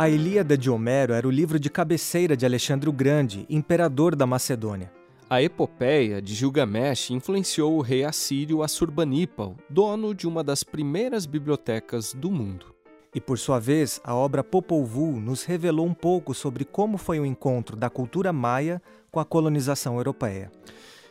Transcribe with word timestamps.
A 0.00 0.08
Ilíada 0.08 0.56
de 0.56 0.70
Homero 0.70 1.12
era 1.12 1.26
o 1.26 1.30
livro 1.30 1.58
de 1.58 1.68
cabeceira 1.68 2.36
de 2.36 2.46
Alexandre 2.46 2.88
o 2.88 2.92
Grande, 2.92 3.44
imperador 3.50 4.14
da 4.14 4.28
Macedônia. 4.28 4.92
A 5.28 5.42
epopeia 5.42 6.22
de 6.22 6.36
Gilgamesh 6.36 7.10
influenciou 7.10 7.76
o 7.76 7.80
rei 7.80 8.04
assírio 8.04 8.62
Assurbanipal, 8.62 9.56
dono 9.68 10.14
de 10.14 10.28
uma 10.28 10.44
das 10.44 10.62
primeiras 10.62 11.26
bibliotecas 11.26 12.14
do 12.14 12.30
mundo. 12.30 12.72
E 13.12 13.20
por 13.20 13.40
sua 13.40 13.58
vez, 13.58 14.00
a 14.04 14.14
obra 14.14 14.44
Popol 14.44 14.84
Vuh 14.84 15.18
nos 15.18 15.42
revelou 15.42 15.84
um 15.84 15.94
pouco 15.94 16.32
sobre 16.32 16.64
como 16.64 16.96
foi 16.96 17.18
o 17.18 17.26
encontro 17.26 17.74
da 17.76 17.90
cultura 17.90 18.32
maia 18.32 18.80
com 19.10 19.18
a 19.18 19.24
colonização 19.24 19.96
europeia. 19.96 20.48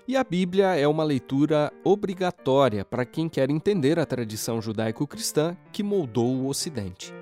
E 0.08 0.16
a 0.16 0.24
Bíblia 0.24 0.78
é 0.78 0.88
uma 0.88 1.04
leitura 1.04 1.74
obrigatória 1.84 2.86
para 2.86 3.06
quem 3.06 3.28
quer 3.28 3.50
entender 3.50 4.00
a 4.00 4.06
tradição 4.06 4.62
judaico-cristã 4.62 5.58
que 5.74 5.84
moldou 5.84 6.34
o 6.34 6.48
Ocidente. 6.48 7.14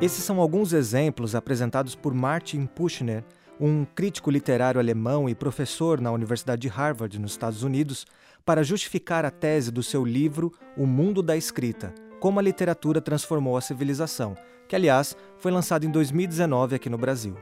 Esses 0.00 0.24
são 0.24 0.40
alguns 0.40 0.72
exemplos 0.72 1.34
apresentados 1.34 1.94
por 1.94 2.12
Martin 2.12 2.66
Puschner, 2.66 3.24
um 3.60 3.84
crítico 3.84 4.30
literário 4.30 4.80
alemão 4.80 5.28
e 5.28 5.34
professor 5.34 6.00
na 6.00 6.10
Universidade 6.10 6.62
de 6.62 6.68
Harvard, 6.68 7.18
nos 7.18 7.30
Estados 7.30 7.62
Unidos, 7.62 8.04
para 8.44 8.64
justificar 8.64 9.24
a 9.24 9.30
tese 9.30 9.70
do 9.70 9.82
seu 9.82 10.04
livro 10.04 10.52
O 10.76 10.84
Mundo 10.84 11.22
da 11.22 11.36
Escrita: 11.36 11.94
Como 12.18 12.40
a 12.40 12.42
Literatura 12.42 13.00
Transformou 13.00 13.56
a 13.56 13.60
Civilização, 13.60 14.36
que, 14.68 14.74
aliás, 14.74 15.16
foi 15.38 15.52
lançado 15.52 15.86
em 15.86 15.90
2019 15.90 16.74
aqui 16.74 16.90
no 16.90 16.98
Brasil. 16.98 17.36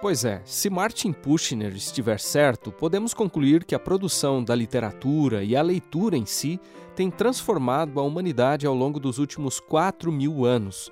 Pois 0.00 0.24
é, 0.24 0.40
se 0.44 0.70
Martin 0.70 1.12
Puschner 1.12 1.74
estiver 1.74 2.18
certo, 2.18 2.72
podemos 2.72 3.12
concluir 3.12 3.64
que 3.64 3.74
a 3.74 3.78
produção 3.78 4.42
da 4.42 4.54
literatura 4.54 5.44
e 5.44 5.54
a 5.54 5.62
leitura 5.62 6.16
em 6.16 6.26
si 6.26 6.60
tem 6.94 7.10
transformado 7.10 7.98
a 8.00 8.02
humanidade 8.02 8.66
ao 8.66 8.74
longo 8.74 8.98
dos 8.98 9.18
últimos 9.18 9.60
4 9.60 10.10
mil 10.10 10.44
anos. 10.44 10.90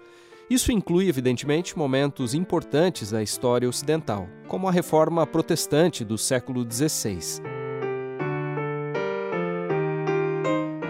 Isso 0.50 0.72
inclui, 0.72 1.08
evidentemente, 1.08 1.78
momentos 1.78 2.34
importantes 2.34 3.12
da 3.12 3.22
história 3.22 3.68
ocidental, 3.68 4.28
como 4.48 4.66
a 4.66 4.72
reforma 4.72 5.24
protestante 5.24 6.04
do 6.04 6.18
século 6.18 6.66
XVI. 6.68 7.40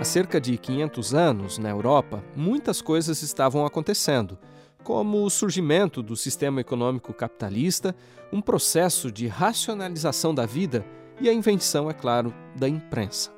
Há 0.01 0.03
cerca 0.03 0.41
de 0.41 0.57
500 0.57 1.15
anos, 1.15 1.59
na 1.59 1.69
Europa, 1.69 2.25
muitas 2.35 2.81
coisas 2.81 3.21
estavam 3.21 3.67
acontecendo 3.67 4.39
como 4.83 5.25
o 5.25 5.29
surgimento 5.29 6.03
do 6.03 6.17
sistema 6.17 6.63
econômico 6.63 7.13
capitalista, 7.13 7.95
um 8.33 8.41
processo 8.41 9.13
de 9.13 9.27
racionalização 9.27 10.35
da 10.35 10.47
vida 10.47 10.87
e 11.21 11.29
a 11.29 11.35
invenção, 11.35 11.91
é 11.91 11.93
claro, 11.93 12.33
da 12.57 12.67
imprensa. 12.67 13.31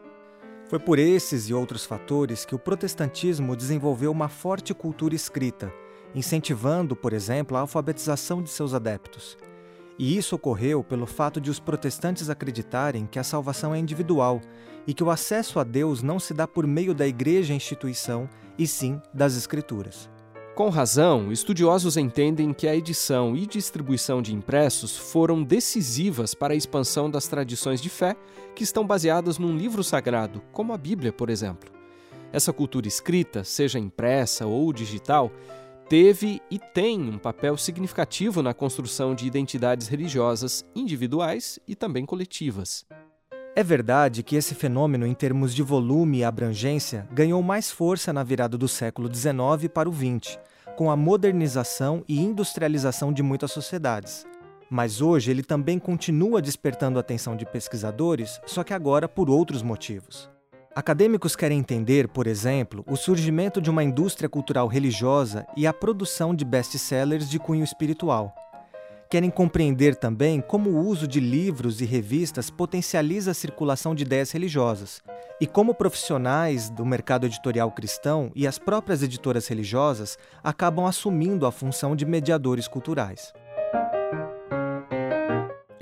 Foi 0.68 0.78
por 0.78 1.00
esses 1.00 1.48
e 1.48 1.52
outros 1.52 1.84
fatores 1.84 2.44
que 2.44 2.54
o 2.54 2.60
protestantismo 2.60 3.56
desenvolveu 3.56 4.12
uma 4.12 4.28
forte 4.28 4.72
cultura 4.72 5.16
escrita, 5.16 5.81
incentivando, 6.14 6.94
por 6.94 7.12
exemplo, 7.12 7.56
a 7.56 7.60
alfabetização 7.60 8.42
de 8.42 8.50
seus 8.50 8.74
adeptos. 8.74 9.36
E 9.98 10.16
isso 10.16 10.34
ocorreu 10.34 10.82
pelo 10.82 11.06
fato 11.06 11.40
de 11.40 11.50
os 11.50 11.60
protestantes 11.60 12.28
acreditarem 12.30 13.06
que 13.06 13.18
a 13.18 13.24
salvação 13.24 13.74
é 13.74 13.78
individual 13.78 14.40
e 14.86 14.94
que 14.94 15.04
o 15.04 15.10
acesso 15.10 15.60
a 15.60 15.64
Deus 15.64 16.02
não 16.02 16.18
se 16.18 16.34
dá 16.34 16.46
por 16.48 16.66
meio 16.66 16.94
da 16.94 17.06
igreja 17.06 17.54
instituição, 17.54 18.28
e 18.58 18.66
sim 18.66 19.00
das 19.14 19.36
Escrituras. 19.36 20.10
Com 20.54 20.68
razão, 20.68 21.32
estudiosos 21.32 21.96
entendem 21.96 22.52
que 22.52 22.68
a 22.68 22.76
edição 22.76 23.34
e 23.34 23.46
distribuição 23.46 24.20
de 24.20 24.34
impressos 24.34 24.94
foram 24.94 25.42
decisivas 25.42 26.34
para 26.34 26.52
a 26.52 26.56
expansão 26.56 27.10
das 27.10 27.26
tradições 27.26 27.80
de 27.80 27.88
fé 27.88 28.14
que 28.54 28.62
estão 28.62 28.86
baseadas 28.86 29.38
num 29.38 29.56
livro 29.56 29.82
sagrado, 29.82 30.42
como 30.52 30.74
a 30.74 30.76
Bíblia, 30.76 31.10
por 31.10 31.30
exemplo. 31.30 31.72
Essa 32.30 32.52
cultura 32.52 32.86
escrita, 32.86 33.44
seja 33.44 33.78
impressa 33.78 34.46
ou 34.46 34.72
digital, 34.74 35.32
teve 35.92 36.40
e 36.50 36.58
tem 36.58 36.98
um 37.02 37.18
papel 37.18 37.54
significativo 37.58 38.42
na 38.42 38.54
construção 38.54 39.14
de 39.14 39.26
identidades 39.26 39.88
religiosas 39.88 40.64
individuais 40.74 41.58
e 41.68 41.76
também 41.76 42.06
coletivas. 42.06 42.86
É 43.54 43.62
verdade 43.62 44.22
que 44.22 44.34
esse 44.34 44.54
fenômeno, 44.54 45.06
em 45.06 45.12
termos 45.12 45.54
de 45.54 45.62
volume 45.62 46.20
e 46.20 46.24
abrangência, 46.24 47.06
ganhou 47.12 47.42
mais 47.42 47.70
força 47.70 48.10
na 48.10 48.24
virada 48.24 48.56
do 48.56 48.68
século 48.68 49.14
XIX 49.14 49.68
para 49.70 49.86
o 49.86 49.92
XX, 49.92 50.38
com 50.78 50.90
a 50.90 50.96
modernização 50.96 52.02
e 52.08 52.18
industrialização 52.18 53.12
de 53.12 53.22
muitas 53.22 53.52
sociedades. 53.52 54.26
Mas 54.70 55.02
hoje 55.02 55.30
ele 55.30 55.42
também 55.42 55.78
continua 55.78 56.40
despertando 56.40 56.98
a 56.98 57.02
atenção 57.02 57.36
de 57.36 57.44
pesquisadores, 57.44 58.40
só 58.46 58.64
que 58.64 58.72
agora 58.72 59.06
por 59.06 59.28
outros 59.28 59.62
motivos. 59.62 60.31
Acadêmicos 60.74 61.36
querem 61.36 61.58
entender, 61.58 62.08
por 62.08 62.26
exemplo, 62.26 62.82
o 62.88 62.96
surgimento 62.96 63.60
de 63.60 63.68
uma 63.68 63.84
indústria 63.84 64.26
cultural 64.26 64.66
religiosa 64.66 65.46
e 65.54 65.66
a 65.66 65.72
produção 65.72 66.34
de 66.34 66.46
best-sellers 66.46 67.28
de 67.28 67.38
cunho 67.38 67.62
espiritual 67.62 68.34
querem 69.12 69.28
compreender 69.28 69.94
também 69.94 70.40
como 70.40 70.70
o 70.70 70.86
uso 70.86 71.06
de 71.06 71.20
livros 71.20 71.82
e 71.82 71.84
revistas 71.84 72.48
potencializa 72.48 73.32
a 73.32 73.34
circulação 73.34 73.94
de 73.94 74.04
ideias 74.04 74.30
religiosas 74.30 75.02
e 75.38 75.46
como 75.46 75.74
profissionais 75.74 76.70
do 76.70 76.86
mercado 76.86 77.26
editorial 77.26 77.70
cristão 77.70 78.32
e 78.34 78.46
as 78.46 78.58
próprias 78.58 79.02
editoras 79.02 79.46
religiosas 79.46 80.16
acabam 80.42 80.86
assumindo 80.86 81.44
a 81.44 81.52
função 81.52 81.94
de 81.94 82.06
mediadores 82.06 82.66
culturais. 82.66 83.34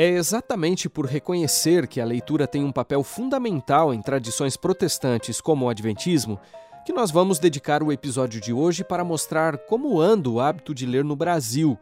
É 0.03 0.09
exatamente 0.09 0.89
por 0.89 1.05
reconhecer 1.05 1.87
que 1.87 2.01
a 2.01 2.07
leitura 2.07 2.47
tem 2.47 2.65
um 2.65 2.73
papel 2.73 3.03
fundamental 3.03 3.93
em 3.93 4.01
tradições 4.01 4.57
protestantes 4.57 5.43
como 5.43 5.67
o 5.67 5.69
Adventismo 5.69 6.41
que 6.87 6.93
nós 6.95 7.11
vamos 7.11 7.39
dedicar 7.39 7.83
o 7.83 7.93
episódio 7.93 8.41
de 8.41 8.51
hoje 8.51 8.83
para 8.83 9.05
mostrar 9.05 9.59
como 9.59 10.01
anda 10.01 10.31
o 10.31 10.41
hábito 10.41 10.75
de 10.75 10.87
ler 10.87 11.05
no 11.05 11.15
Brasil 11.15 11.79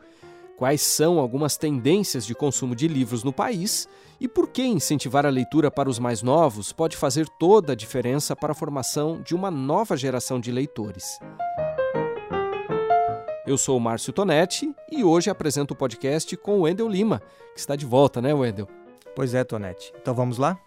quais 0.57 0.81
são 0.81 1.21
algumas 1.21 1.57
tendências 1.57 2.27
de 2.27 2.35
consumo 2.35 2.75
de 2.75 2.89
livros 2.89 3.23
no 3.23 3.33
país 3.33 3.89
e 4.21 4.27
por 4.27 4.49
que 4.49 4.65
incentivar 4.65 5.25
a 5.25 5.31
leitura 5.31 5.71
para 5.71 5.89
os 5.89 6.01
mais 6.01 6.21
novos 6.21 6.73
pode 6.73 6.97
fazer 6.97 7.29
toda 7.39 7.73
a 7.73 7.77
diferença 7.77 8.35
para 8.35 8.51
a 8.51 8.57
formação 8.57 9.23
de 9.23 9.33
uma 9.33 9.49
nova 9.49 9.97
geração 9.97 10.41
de 10.41 10.51
leitores. 10.51 11.21
Eu 13.49 13.57
sou 13.57 13.79
o 13.79 13.81
Márcio 13.81 14.13
Tonetti 14.13 14.71
e 14.93 15.03
hoje 15.03 15.31
apresento 15.31 15.73
o 15.73 15.77
podcast 15.77 16.37
com 16.37 16.59
o 16.59 16.61
Wendel 16.65 16.87
Lima, 16.87 17.23
que 17.55 17.59
está 17.59 17.75
de 17.75 17.87
volta, 17.87 18.21
né, 18.21 18.35
Wendel? 18.35 18.69
Pois 19.17 19.33
é, 19.33 19.43
Tonetti. 19.43 19.91
Então 19.99 20.13
vamos 20.13 20.37
lá? 20.37 20.61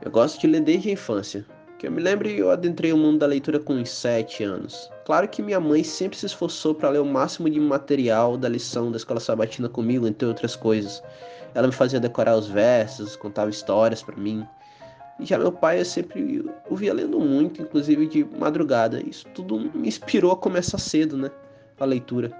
Eu 0.00 0.12
gosto 0.12 0.40
de 0.40 0.46
ler 0.46 0.60
desde 0.60 0.90
a 0.90 0.92
infância. 0.92 1.44
Que 1.76 1.88
eu 1.88 1.90
me 1.90 2.00
lembro, 2.00 2.28
eu 2.28 2.52
adentrei 2.52 2.92
o 2.92 2.96
mundo 2.96 3.18
da 3.18 3.26
leitura 3.26 3.58
com 3.58 3.72
uns 3.72 3.90
7 3.90 4.44
anos. 4.44 4.88
Claro 5.04 5.26
que 5.26 5.42
minha 5.42 5.58
mãe 5.58 5.82
sempre 5.82 6.16
se 6.16 6.26
esforçou 6.26 6.72
para 6.72 6.90
ler 6.90 7.00
o 7.00 7.04
máximo 7.04 7.50
de 7.50 7.58
material 7.58 8.36
da 8.36 8.48
lição 8.48 8.92
da 8.92 8.96
escola 8.96 9.18
sabatina 9.18 9.68
comigo, 9.68 10.06
entre 10.06 10.28
outras 10.28 10.54
coisas. 10.54 11.02
Ela 11.52 11.66
me 11.66 11.72
fazia 11.72 11.98
decorar 11.98 12.36
os 12.36 12.46
versos, 12.46 13.16
contava 13.16 13.50
histórias 13.50 14.04
para 14.04 14.14
mim. 14.14 14.46
Já 15.20 15.38
meu 15.38 15.50
pai 15.50 15.80
eu 15.80 15.84
sempre 15.84 16.44
o 16.70 16.76
via 16.76 16.94
lendo 16.94 17.18
muito, 17.18 17.60
inclusive 17.62 18.06
de 18.06 18.24
madrugada. 18.24 19.02
Isso 19.04 19.26
tudo 19.34 19.58
me 19.74 19.88
inspirou 19.88 20.32
a 20.32 20.36
começar 20.36 20.78
cedo, 20.78 21.16
né? 21.16 21.30
A 21.78 21.84
leitura. 21.84 22.32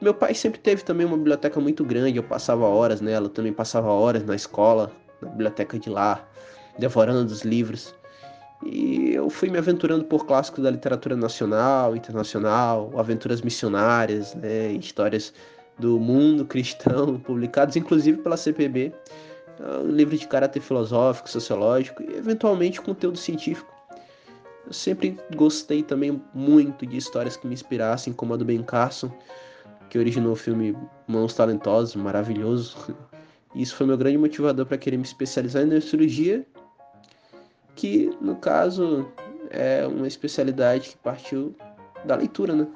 Meu 0.00 0.12
pai 0.12 0.34
sempre 0.34 0.60
teve 0.60 0.82
também 0.82 1.06
uma 1.06 1.16
biblioteca 1.16 1.58
muito 1.58 1.84
grande, 1.84 2.18
eu 2.18 2.22
passava 2.22 2.66
horas 2.66 3.00
nela, 3.00 3.26
eu 3.26 3.30
também 3.30 3.52
passava 3.52 3.88
horas 3.88 4.24
na 4.24 4.34
escola, 4.34 4.92
na 5.22 5.28
biblioteca 5.28 5.78
de 5.78 5.88
lá, 5.88 6.22
devorando 6.78 7.32
os 7.32 7.42
livros. 7.42 7.94
E 8.64 9.12
eu 9.14 9.30
fui 9.30 9.48
me 9.48 9.58
aventurando 9.58 10.04
por 10.04 10.26
clássicos 10.26 10.62
da 10.62 10.70
literatura 10.70 11.16
nacional, 11.16 11.96
internacional, 11.96 12.92
aventuras 12.96 13.40
missionárias, 13.40 14.34
né, 14.34 14.72
histórias 14.72 15.32
do 15.78 15.98
mundo 15.98 16.44
cristão, 16.46 17.18
publicados 17.18 17.76
inclusive 17.76 18.18
pela 18.18 18.36
CPB, 18.36 18.92
um 19.60 19.90
livro 19.90 20.16
de 20.16 20.26
caráter 20.26 20.60
filosófico, 20.60 21.28
sociológico 21.28 22.02
e 22.02 22.16
eventualmente 22.16 22.80
conteúdo 22.80 23.18
científico. 23.18 23.72
Eu 24.66 24.72
sempre 24.72 25.18
gostei 25.34 25.82
também 25.82 26.20
muito 26.34 26.84
de 26.84 26.96
histórias 26.96 27.36
que 27.36 27.46
me 27.46 27.54
inspirassem, 27.54 28.12
como 28.12 28.34
a 28.34 28.36
do 28.36 28.44
Ben 28.44 28.62
Carson, 28.62 29.10
que 29.88 29.98
originou 29.98 30.32
o 30.32 30.36
filme 30.36 30.76
Mãos 31.06 31.34
Talentosos, 31.34 31.94
maravilhoso. 31.94 32.76
Isso 33.54 33.76
foi 33.76 33.86
meu 33.86 33.96
grande 33.96 34.18
motivador 34.18 34.66
para 34.66 34.76
querer 34.76 34.96
me 34.96 35.04
especializar 35.04 35.62
em 35.62 35.66
neurocirurgia 35.66 36.44
que 37.76 38.10
no 38.20 38.34
caso 38.36 39.06
é 39.50 39.86
uma 39.86 40.08
especialidade 40.08 40.90
que 40.90 40.96
partiu 40.96 41.54
da 42.04 42.16
leitura, 42.16 42.54
né? 42.54 42.66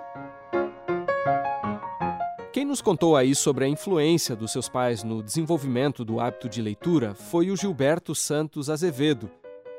Quem 2.60 2.66
nos 2.66 2.82
contou 2.82 3.16
aí 3.16 3.34
sobre 3.34 3.64
a 3.64 3.68
influência 3.68 4.36
dos 4.36 4.52
seus 4.52 4.68
pais 4.68 5.02
no 5.02 5.22
desenvolvimento 5.22 6.04
do 6.04 6.20
hábito 6.20 6.46
de 6.46 6.60
leitura 6.60 7.14
foi 7.14 7.50
o 7.50 7.56
Gilberto 7.56 8.14
Santos 8.14 8.68
Azevedo. 8.68 9.30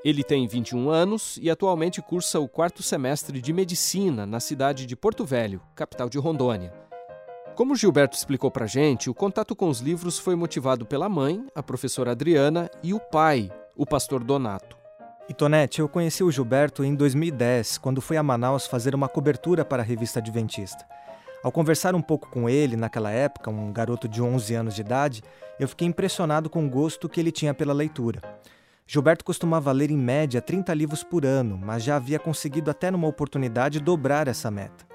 Ele 0.04 0.24
tem 0.24 0.48
21 0.48 0.90
anos 0.90 1.38
e 1.40 1.52
atualmente 1.52 2.02
cursa 2.02 2.40
o 2.40 2.48
quarto 2.50 2.82
semestre 2.82 3.40
de 3.40 3.54
medicina 3.54 4.26
na 4.26 4.40
cidade 4.40 4.88
de 4.88 4.96
Porto 4.96 5.24
Velho, 5.24 5.62
capital 5.76 6.10
de 6.10 6.18
Rondônia. 6.18 6.74
Como 7.56 7.76
Gilberto 7.76 8.18
explicou 8.18 8.50
pra 8.50 8.66
gente, 8.66 9.12
o 9.12 9.14
contato 9.14 9.56
com 9.56 9.70
os 9.70 9.80
livros 9.80 10.18
foi 10.18 10.36
motivado 10.36 10.84
pela 10.84 11.08
mãe, 11.08 11.46
a 11.54 11.62
professora 11.62 12.14
Adriana, 12.14 12.68
e 12.82 12.96
o 12.96 13.00
pai, 13.00 13.52
o 13.78 13.86
pastor 13.86 14.24
Donato. 14.24 14.76
E 15.30 15.36
Tonete, 15.36 15.82
eu 15.82 15.88
conheci 15.88 16.24
o 16.24 16.32
Gilberto 16.32 16.84
em 16.84 16.96
2010, 16.96 17.78
quando 17.78 18.02
fui 18.02 18.18
a 18.18 18.24
Manaus 18.24 18.66
fazer 18.66 18.96
uma 18.96 19.08
cobertura 19.08 19.64
para 19.64 19.84
a 19.84 19.86
revista 19.86 20.18
Adventista. 20.18 20.84
Ao 21.44 21.52
conversar 21.52 21.96
um 21.96 22.02
pouco 22.02 22.30
com 22.30 22.48
ele 22.48 22.76
naquela 22.76 23.10
época, 23.12 23.50
um 23.50 23.74
garoto 23.74 24.08
de 24.08 24.22
11 24.22 24.54
anos 24.54 24.76
de 24.76 24.82
idade, 24.82 25.24
eu 25.60 25.68
fiquei 25.68 25.88
impressionado 25.88 26.50
com 26.50 26.66
o 26.66 26.70
gosto 26.70 27.10
que 27.10 27.20
ele 27.20 27.32
tinha 27.32 27.54
pela 27.54 27.74
leitura. 27.74 28.22
Gilberto 28.86 29.26
costumava 29.26 29.72
ler 29.72 29.90
em 29.90 29.98
média 29.98 30.42
30 30.42 30.72
livros 30.74 31.04
por 31.04 31.26
ano, 31.26 31.58
mas 31.58 31.84
já 31.84 31.96
havia 31.96 32.20
conseguido 32.20 32.70
até 32.70 32.92
numa 32.92 33.08
oportunidade 33.08 33.80
dobrar 33.80 34.28
essa 34.28 34.52
meta. 34.52 34.86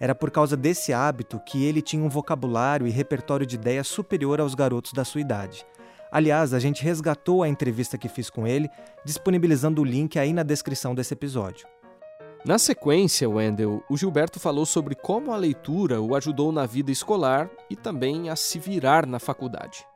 Era 0.00 0.14
por 0.16 0.32
causa 0.32 0.56
desse 0.56 0.92
hábito 0.92 1.38
que 1.46 1.64
ele 1.64 1.80
tinha 1.80 2.02
um 2.02 2.08
vocabulário 2.08 2.86
e 2.86 2.90
repertório 2.90 3.46
de 3.46 3.54
ideias 3.54 3.86
superior 3.86 4.40
aos 4.40 4.54
garotos 4.54 4.92
da 4.92 5.04
sua 5.04 5.20
idade. 5.20 5.64
Aliás, 6.10 6.52
a 6.52 6.58
gente 6.58 6.82
resgatou 6.82 7.42
a 7.42 7.48
entrevista 7.48 7.98
que 7.98 8.08
fiz 8.08 8.28
com 8.30 8.46
ele, 8.46 8.68
disponibilizando 9.04 9.82
o 9.82 9.84
link 9.84 10.18
aí 10.18 10.32
na 10.32 10.42
descrição 10.42 10.94
desse 10.94 11.14
episódio. 11.14 11.66
Na 12.46 12.58
sequência, 12.58 13.26
Wendell, 13.26 13.82
o 13.88 13.96
Gilberto 13.96 14.38
falou 14.38 14.66
sobre 14.66 14.94
como 14.94 15.32
a 15.32 15.36
leitura 15.36 16.02
o 16.02 16.14
ajudou 16.14 16.52
na 16.52 16.66
vida 16.66 16.92
escolar 16.92 17.50
e 17.70 17.74
também 17.74 18.28
a 18.28 18.36
se 18.36 18.58
virar 18.58 19.06
na 19.06 19.18
faculdade. 19.18 19.86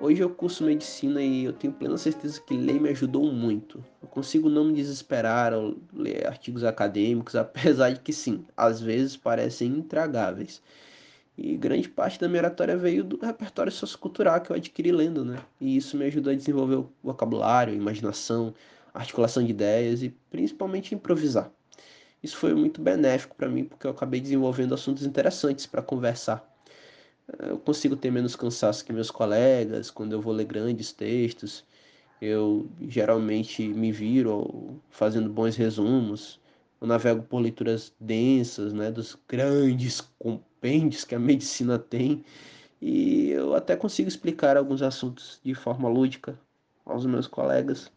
Hoje 0.00 0.22
eu 0.22 0.30
curso 0.30 0.62
medicina 0.62 1.20
e 1.20 1.42
eu 1.42 1.52
tenho 1.52 1.72
plena 1.72 1.98
certeza 1.98 2.40
que 2.40 2.56
ler 2.56 2.80
me 2.80 2.88
ajudou 2.90 3.32
muito. 3.32 3.84
Eu 4.00 4.06
consigo 4.06 4.48
não 4.48 4.66
me 4.66 4.74
desesperar 4.74 5.52
ao 5.52 5.74
ler 5.92 6.24
artigos 6.24 6.62
acadêmicos, 6.62 7.34
apesar 7.34 7.90
de 7.90 7.98
que 7.98 8.12
sim, 8.12 8.44
às 8.56 8.80
vezes 8.80 9.16
parecem 9.16 9.72
intragáveis. 9.72 10.62
E 11.36 11.56
grande 11.56 11.88
parte 11.88 12.20
da 12.20 12.28
minha 12.28 12.42
oratória 12.42 12.76
veio 12.76 13.02
do 13.02 13.18
repertório 13.18 13.72
sociocultural 13.72 14.40
que 14.40 14.52
eu 14.52 14.56
adquiri 14.56 14.92
lendo, 14.92 15.24
né? 15.24 15.40
E 15.60 15.76
isso 15.76 15.96
me 15.96 16.04
ajudou 16.04 16.32
a 16.32 16.36
desenvolver 16.36 16.76
o 16.76 16.92
vocabulário, 17.02 17.72
a 17.72 17.76
imaginação, 17.76 18.54
a 18.94 19.00
articulação 19.00 19.42
de 19.42 19.50
ideias 19.50 20.00
e 20.04 20.10
principalmente 20.30 20.94
improvisar. 20.94 21.50
Isso 22.22 22.36
foi 22.36 22.54
muito 22.54 22.80
benéfico 22.80 23.34
para 23.36 23.48
mim 23.48 23.64
porque 23.64 23.86
eu 23.86 23.90
acabei 23.90 24.20
desenvolvendo 24.20 24.74
assuntos 24.74 25.04
interessantes 25.04 25.66
para 25.66 25.82
conversar 25.82 26.52
eu 27.38 27.58
consigo 27.58 27.96
ter 27.96 28.10
menos 28.10 28.36
cansaço 28.36 28.84
que 28.84 28.92
meus 28.92 29.10
colegas 29.10 29.90
quando 29.90 30.12
eu 30.12 30.20
vou 30.20 30.32
ler 30.32 30.44
grandes 30.44 30.92
textos. 30.92 31.64
Eu 32.20 32.68
geralmente 32.88 33.66
me 33.68 33.90
viro 33.92 34.80
fazendo 34.90 35.28
bons 35.28 35.56
resumos. 35.56 36.40
Eu 36.80 36.86
navego 36.86 37.22
por 37.22 37.40
leituras 37.40 37.92
densas, 38.00 38.72
né, 38.72 38.90
dos 38.90 39.16
grandes 39.28 40.00
compêndios 40.18 41.04
que 41.04 41.14
a 41.14 41.18
medicina 41.20 41.78
tem, 41.78 42.24
e 42.80 43.30
eu 43.30 43.54
até 43.54 43.76
consigo 43.76 44.08
explicar 44.08 44.56
alguns 44.56 44.82
assuntos 44.82 45.40
de 45.44 45.54
forma 45.54 45.88
lúdica 45.88 46.38
aos 46.84 47.06
meus 47.06 47.28
colegas. 47.28 47.90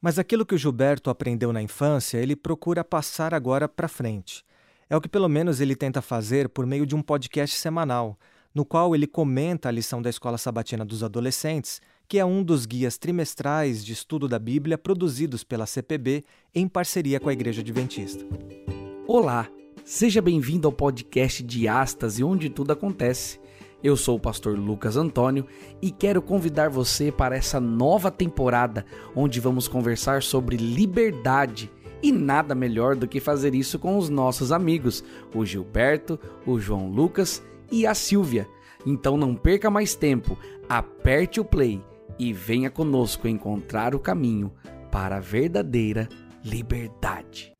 Mas 0.00 0.18
aquilo 0.18 0.46
que 0.46 0.54
o 0.54 0.58
Gilberto 0.58 1.10
aprendeu 1.10 1.52
na 1.52 1.62
infância, 1.62 2.18
ele 2.18 2.36
procura 2.36 2.84
passar 2.84 3.34
agora 3.34 3.68
para 3.68 3.88
frente. 3.88 4.44
É 4.88 4.96
o 4.96 5.00
que 5.00 5.08
pelo 5.08 5.28
menos 5.28 5.60
ele 5.60 5.74
tenta 5.74 6.00
fazer 6.00 6.48
por 6.48 6.66
meio 6.66 6.86
de 6.86 6.94
um 6.94 7.02
podcast 7.02 7.56
semanal 7.56 8.18
no 8.54 8.64
qual 8.64 8.94
ele 8.94 9.06
comenta 9.06 9.68
a 9.68 9.72
lição 9.72 10.02
da 10.02 10.10
Escola 10.10 10.38
Sabatina 10.38 10.84
dos 10.84 11.04
Adolescentes, 11.04 11.80
que 12.08 12.18
é 12.18 12.24
um 12.24 12.42
dos 12.42 12.66
guias 12.66 12.98
trimestrais 12.98 13.84
de 13.84 13.92
estudo 13.92 14.26
da 14.26 14.38
Bíblia 14.38 14.78
produzidos 14.78 15.44
pela 15.44 15.66
CPB 15.66 16.24
em 16.54 16.66
parceria 16.66 17.20
com 17.20 17.28
a 17.28 17.32
Igreja 17.32 17.60
Adventista. 17.60 18.24
Olá, 19.06 19.48
seja 19.84 20.20
bem-vindo 20.20 20.66
ao 20.66 20.72
podcast 20.72 21.42
de 21.42 21.68
Astas 21.68 22.18
e 22.18 22.24
onde 22.24 22.48
tudo 22.48 22.72
acontece. 22.72 23.38
Eu 23.82 23.96
sou 23.96 24.16
o 24.16 24.20
pastor 24.20 24.58
Lucas 24.58 24.96
Antônio 24.96 25.46
e 25.80 25.90
quero 25.90 26.20
convidar 26.20 26.68
você 26.68 27.12
para 27.12 27.36
essa 27.36 27.60
nova 27.60 28.10
temporada 28.10 28.84
onde 29.14 29.38
vamos 29.38 29.68
conversar 29.68 30.22
sobre 30.22 30.56
liberdade. 30.56 31.70
E 32.02 32.10
nada 32.10 32.54
melhor 32.54 32.96
do 32.96 33.06
que 33.06 33.20
fazer 33.20 33.54
isso 33.54 33.78
com 33.78 33.96
os 33.96 34.08
nossos 34.08 34.52
amigos, 34.52 35.04
o 35.34 35.44
Gilberto, 35.44 36.18
o 36.46 36.58
João 36.58 36.88
Lucas 36.88 37.42
e 37.70 37.86
a 37.86 37.94
Silvia. 37.94 38.48
Então 38.84 39.16
não 39.16 39.34
perca 39.34 39.70
mais 39.70 39.94
tempo, 39.94 40.36
aperte 40.68 41.40
o 41.40 41.44
play 41.44 41.80
e 42.18 42.32
venha 42.32 42.70
conosco 42.70 43.28
encontrar 43.28 43.94
o 43.94 44.00
caminho 44.00 44.52
para 44.90 45.16
a 45.16 45.20
verdadeira 45.20 46.08
liberdade. 46.44 47.52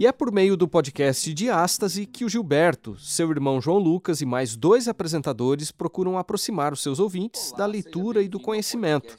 E 0.00 0.06
é 0.06 0.12
por 0.12 0.32
meio 0.32 0.56
do 0.56 0.66
podcast 0.66 1.34
de 1.34 1.50
Ástase 1.50 2.06
que 2.06 2.24
o 2.24 2.28
Gilberto, 2.30 2.98
seu 2.98 3.30
irmão 3.30 3.60
João 3.60 3.76
Lucas 3.76 4.22
e 4.22 4.24
mais 4.24 4.56
dois 4.56 4.88
apresentadores 4.88 5.70
procuram 5.70 6.16
aproximar 6.16 6.72
os 6.72 6.82
seus 6.82 6.98
ouvintes 6.98 7.52
da 7.52 7.66
leitura 7.66 8.22
e 8.22 8.28
do 8.28 8.40
conhecimento, 8.40 9.14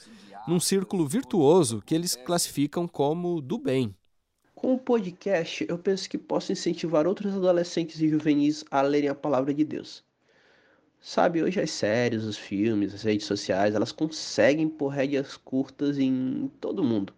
num 0.48 0.60
círculo 0.60 1.08
virtuoso 1.08 1.84
que 1.86 1.94
eles 1.94 2.16
classificam 2.16 2.88
como 2.88 3.40
do 3.44 3.60
bem. 3.60 3.96
Com 4.56 4.74
o 4.74 4.80
podcast, 4.80 5.64
eu 5.70 5.78
penso 5.78 6.10
que 6.10 6.18
posso 6.18 6.52
incentivar 6.52 7.06
outros 7.06 7.36
adolescentes 7.36 8.02
e 8.02 8.10
juvenis 8.10 8.66
a 8.72 8.82
lerem 8.82 9.12
a 9.12 9.14
palavra 9.14 9.54
de 9.54 9.64
Deus. 9.64 10.04
Sabe, 11.00 11.44
hoje 11.44 11.62
as 11.62 11.70
séries, 11.70 12.24
os 12.24 12.40
filmes, 12.40 12.92
as 12.96 13.04
redes 13.04 13.28
sociais, 13.28 13.76
elas 13.76 13.92
conseguem 13.92 14.68
pôr 14.68 14.88
rédeas 14.88 15.38
curtas 15.38 16.00
em 16.00 16.50
todo 16.60 16.84
mundo. 16.84 17.14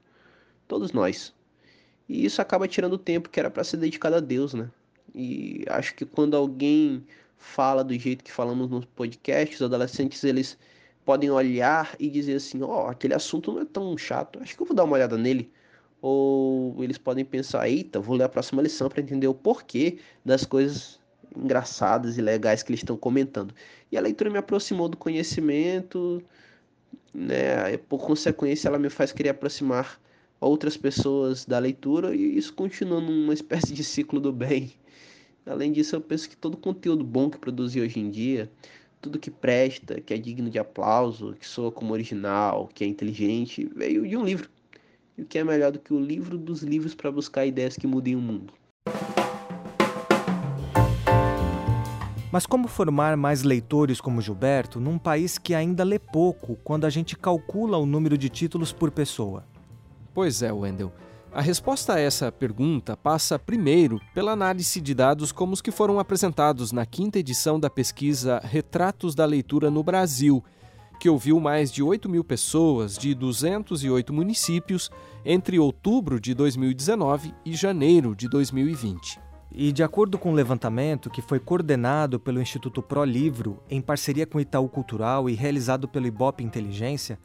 Todos 0.67 0.91
nós. 0.91 1.33
E 2.07 2.25
isso 2.25 2.41
acaba 2.41 2.67
tirando 2.67 2.93
o 2.93 2.97
tempo 2.97 3.29
que 3.29 3.39
era 3.39 3.49
para 3.49 3.63
ser 3.63 3.77
dedicado 3.77 4.15
a 4.15 4.19
Deus, 4.19 4.53
né? 4.53 4.69
E 5.15 5.63
acho 5.69 5.95
que 5.95 6.05
quando 6.05 6.35
alguém 6.35 7.05
fala 7.37 7.83
do 7.83 7.97
jeito 7.97 8.23
que 8.23 8.31
falamos 8.31 8.69
no 8.69 8.85
podcast, 8.87 9.55
os 9.55 9.61
adolescentes 9.61 10.23
eles 10.23 10.57
podem 11.05 11.29
olhar 11.29 11.95
e 11.99 12.09
dizer 12.09 12.35
assim: 12.35 12.61
"Ó, 12.63 12.85
oh, 12.85 12.87
aquele 12.89 13.13
assunto 13.13 13.51
não 13.51 13.61
é 13.61 13.65
tão 13.65 13.97
chato. 13.97 14.39
Acho 14.41 14.55
que 14.55 14.61
eu 14.61 14.67
vou 14.67 14.75
dar 14.75 14.83
uma 14.85 14.95
olhada 14.95 15.17
nele" 15.17 15.51
ou 16.03 16.83
eles 16.83 16.97
podem 16.97 17.23
pensar, 17.23 17.69
eita, 17.69 17.97
vou 17.97 18.17
ler 18.17 18.25
a 18.25 18.29
próxima 18.29 18.61
lição 18.61 18.89
para 18.89 19.01
entender 19.01 19.27
o 19.27 19.33
porquê 19.33 19.99
das 20.25 20.45
coisas 20.45 20.99
engraçadas 21.33 22.17
e 22.17 22.21
legais 22.21 22.61
que 22.61 22.71
eles 22.71 22.81
estão 22.81 22.97
comentando. 22.97 23.55
E 23.89 23.97
a 23.97 24.01
leitura 24.01 24.29
me 24.29 24.37
aproximou 24.37 24.89
do 24.89 24.97
conhecimento, 24.97 26.21
né? 27.13 27.77
Por 27.87 28.05
consequência, 28.05 28.67
ela 28.67 28.77
me 28.77 28.89
faz 28.89 29.13
querer 29.13 29.29
aproximar 29.29 29.97
outras 30.43 30.75
pessoas 30.77 31.45
da 31.45 31.57
leitura 31.59 32.15
e 32.15 32.37
isso 32.37 32.53
continua 32.53 32.99
numa 32.99 33.33
espécie 33.33 33.73
de 33.73 33.83
ciclo 33.83 34.19
do 34.19 34.31
bem. 34.31 34.73
Além 35.45 35.71
disso, 35.71 35.95
eu 35.95 36.01
penso 36.01 36.29
que 36.29 36.37
todo 36.37 36.57
conteúdo 36.57 37.03
bom 37.03 37.29
que 37.29 37.37
produzi 37.37 37.81
hoje 37.81 37.99
em 37.99 38.09
dia, 38.09 38.49
tudo 39.01 39.19
que 39.19 39.29
presta, 39.29 39.99
que 39.99 40.13
é 40.13 40.17
digno 40.17 40.49
de 40.49 40.57
aplauso, 40.57 41.35
que 41.37 41.45
soa 41.45 41.71
como 41.71 41.93
original, 41.93 42.69
que 42.73 42.83
é 42.83 42.87
inteligente, 42.87 43.69
veio 43.75 44.07
de 44.07 44.15
um 44.15 44.23
livro. 44.23 44.49
E 45.17 45.21
o 45.21 45.25
que 45.25 45.37
é 45.37 45.43
melhor 45.43 45.71
do 45.71 45.79
que 45.79 45.93
o 45.93 45.99
livro 45.99 46.37
dos 46.37 46.63
livros 46.63 46.95
para 46.95 47.11
buscar 47.11 47.45
ideias 47.45 47.75
que 47.75 47.85
mudem 47.85 48.15
o 48.15 48.19
mundo? 48.19 48.53
Mas 52.31 52.47
como 52.47 52.67
formar 52.67 53.15
mais 53.15 53.43
leitores 53.43 54.01
como 54.01 54.19
Gilberto 54.19 54.79
num 54.79 54.97
país 54.97 55.37
que 55.37 55.53
ainda 55.53 55.83
lê 55.83 55.99
pouco 55.99 56.57
quando 56.63 56.85
a 56.85 56.89
gente 56.89 57.15
calcula 57.15 57.77
o 57.77 57.85
número 57.85 58.17
de 58.17 58.27
títulos 58.27 58.73
por 58.73 58.89
pessoa? 58.89 59.43
Pois 60.13 60.41
é, 60.41 60.51
Wendell. 60.51 60.91
A 61.31 61.41
resposta 61.41 61.95
a 61.95 61.99
essa 61.99 62.31
pergunta 62.31 62.95
passa 62.95 63.39
primeiro 63.39 63.99
pela 64.13 64.33
análise 64.33 64.79
de 64.79 64.93
dados 64.93 65.31
como 65.31 65.53
os 65.53 65.61
que 65.61 65.71
foram 65.71 65.97
apresentados 65.97 66.71
na 66.71 66.85
quinta 66.85 67.17
edição 67.17 67.59
da 67.59 67.71
pesquisa 67.71 68.39
Retratos 68.43 69.15
da 69.15 69.25
Leitura 69.25 69.71
no 69.71 69.81
Brasil, 69.81 70.43
que 70.99 71.09
ouviu 71.09 71.39
mais 71.39 71.71
de 71.71 71.81
8 71.81 72.07
mil 72.07 72.23
pessoas 72.23 72.95
de 72.95 73.15
208 73.15 74.13
municípios 74.13 74.91
entre 75.25 75.57
outubro 75.57 76.19
de 76.19 76.35
2019 76.35 77.33
e 77.43 77.55
janeiro 77.55 78.15
de 78.15 78.29
2020. 78.29 79.19
E 79.51 79.71
de 79.71 79.81
acordo 79.81 80.19
com 80.19 80.29
o 80.29 80.31
um 80.33 80.35
levantamento 80.35 81.09
que 81.09 81.21
foi 81.21 81.39
coordenado 81.39 82.19
pelo 82.19 82.41
Instituto 82.41 82.81
Pro 82.81 83.03
Livro, 83.03 83.59
em 83.69 83.81
parceria 83.81 84.27
com 84.27 84.37
o 84.37 84.41
Itaú 84.41 84.69
Cultural 84.69 85.27
e 85.27 85.33
realizado 85.33 85.87
pelo 85.87 86.05
Ibope 86.05 86.43
Inteligência, 86.43 87.17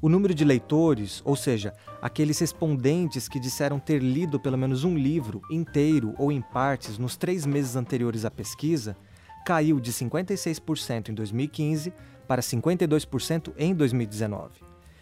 o 0.00 0.08
número 0.08 0.34
de 0.34 0.44
leitores, 0.44 1.22
ou 1.24 1.36
seja, 1.36 1.72
aqueles 2.00 2.38
respondentes 2.38 3.28
que 3.28 3.40
disseram 3.40 3.78
ter 3.78 4.02
lido 4.02 4.38
pelo 4.38 4.58
menos 4.58 4.84
um 4.84 4.96
livro 4.96 5.42
inteiro 5.50 6.14
ou 6.18 6.30
em 6.30 6.40
partes 6.40 6.98
nos 6.98 7.16
três 7.16 7.46
meses 7.46 7.76
anteriores 7.76 8.24
à 8.24 8.30
pesquisa, 8.30 8.96
caiu 9.44 9.80
de 9.80 9.92
56% 9.92 11.08
em 11.08 11.14
2015 11.14 11.92
para 12.26 12.42
52% 12.42 13.52
em 13.56 13.74
2019. 13.74 14.60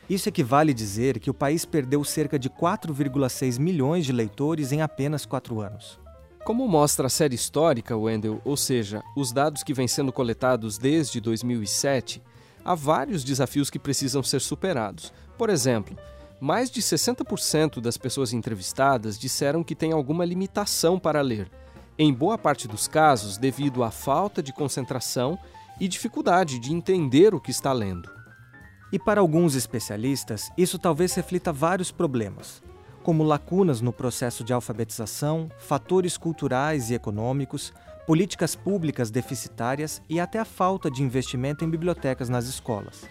Isso 0.08 0.28
equivale 0.28 0.74
dizer 0.74 1.18
que 1.18 1.30
o 1.30 1.34
país 1.34 1.64
perdeu 1.64 2.04
cerca 2.04 2.38
de 2.38 2.50
4,6 2.50 3.58
milhões 3.58 4.04
de 4.04 4.12
leitores 4.12 4.70
em 4.70 4.82
apenas 4.82 5.24
quatro 5.24 5.60
anos. 5.60 5.98
Como 6.44 6.68
mostra 6.68 7.06
a 7.06 7.10
série 7.10 7.34
histórica, 7.34 7.96
Wendell, 7.96 8.38
ou 8.44 8.54
seja, 8.54 9.02
os 9.16 9.32
dados 9.32 9.62
que 9.62 9.72
vêm 9.72 9.88
sendo 9.88 10.12
coletados 10.12 10.76
desde 10.76 11.18
2007, 11.22 12.22
há 12.64 12.74
vários 12.74 13.22
desafios 13.22 13.68
que 13.68 13.78
precisam 13.78 14.22
ser 14.22 14.40
superados. 14.40 15.12
Por 15.36 15.50
exemplo, 15.50 15.96
mais 16.40 16.70
de 16.70 16.80
60% 16.80 17.80
das 17.80 17.96
pessoas 17.96 18.32
entrevistadas 18.32 19.18
disseram 19.18 19.62
que 19.62 19.74
têm 19.74 19.92
alguma 19.92 20.24
limitação 20.24 20.98
para 20.98 21.20
ler, 21.20 21.50
em 21.98 22.12
boa 22.12 22.36
parte 22.38 22.66
dos 22.66 22.88
casos 22.88 23.36
devido 23.36 23.84
à 23.84 23.90
falta 23.90 24.42
de 24.42 24.52
concentração 24.52 25.38
e 25.80 25.88
dificuldade 25.88 26.58
de 26.58 26.72
entender 26.72 27.34
o 27.34 27.40
que 27.40 27.50
está 27.50 27.72
lendo. 27.72 28.10
E 28.92 28.98
para 28.98 29.20
alguns 29.20 29.54
especialistas, 29.54 30.50
isso 30.56 30.78
talvez 30.78 31.14
reflita 31.14 31.52
vários 31.52 31.90
problemas, 31.90 32.62
como 33.02 33.24
lacunas 33.24 33.80
no 33.80 33.92
processo 33.92 34.44
de 34.44 34.52
alfabetização, 34.52 35.50
fatores 35.58 36.16
culturais 36.16 36.90
e 36.90 36.94
econômicos, 36.94 37.72
políticas 38.06 38.54
públicas 38.54 39.10
deficitárias 39.10 40.02
e 40.08 40.20
até 40.20 40.38
a 40.38 40.44
falta 40.44 40.90
de 40.90 41.02
investimento 41.02 41.64
em 41.64 41.70
bibliotecas 41.70 42.28
nas 42.28 42.46
escolas. 42.46 43.02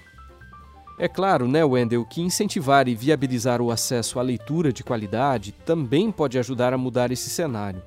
É 0.99 1.07
claro, 1.07 1.47
né, 1.47 1.65
Wendel, 1.65 2.05
que 2.05 2.21
incentivar 2.21 2.87
e 2.87 2.93
viabilizar 2.93 3.61
o 3.61 3.71
acesso 3.71 4.19
à 4.19 4.21
leitura 4.21 4.71
de 4.71 4.83
qualidade 4.83 5.51
também 5.65 6.11
pode 6.11 6.37
ajudar 6.37 6.73
a 6.73 6.77
mudar 6.77 7.11
esse 7.11 7.29
cenário. 7.29 7.81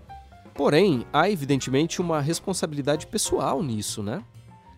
Porém, 0.54 1.06
há 1.12 1.30
evidentemente 1.30 2.00
uma 2.00 2.20
responsabilidade 2.20 3.06
pessoal 3.06 3.62
nisso, 3.62 4.02
né? 4.02 4.22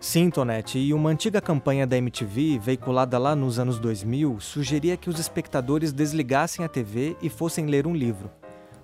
Sim, 0.00 0.30
Tonete, 0.30 0.78
e 0.78 0.94
uma 0.94 1.11
antiga 1.11 1.40
campanha 1.40 1.87
da 1.87 1.97
MTV, 1.97 2.58
veiculada 2.58 3.18
lá 3.18 3.35
nos 3.35 3.58
anos 3.58 3.80
2000, 3.80 4.38
sugeria 4.38 4.97
que 4.97 5.11
os 5.11 5.18
espectadores 5.18 5.92
desligassem 5.92 6.64
a 6.64 6.68
TV 6.68 7.16
e 7.20 7.28
fossem 7.28 7.66
ler 7.66 7.87
um 7.87 7.94
livro. 7.94 8.30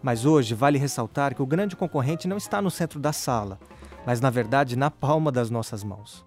Mas 0.05 0.27
hoje 0.27 0.53
vale 0.55 0.77
ressaltar 0.77 1.35
que 1.35 1.41
o 1.41 1.47
grande 1.47 1.75
concorrente 1.75 2.29
não 2.29 2.37
está 2.37 2.61
no 2.61 2.71
centro 2.71 3.01
da 3.01 3.11
sala, 3.11 3.59
mas 4.05 4.21
na 4.21 4.29
verdade 4.29 4.77
na 4.77 4.91
palma 4.91 5.33
das 5.33 5.49
nossas 5.49 5.83
mãos. 5.83 6.27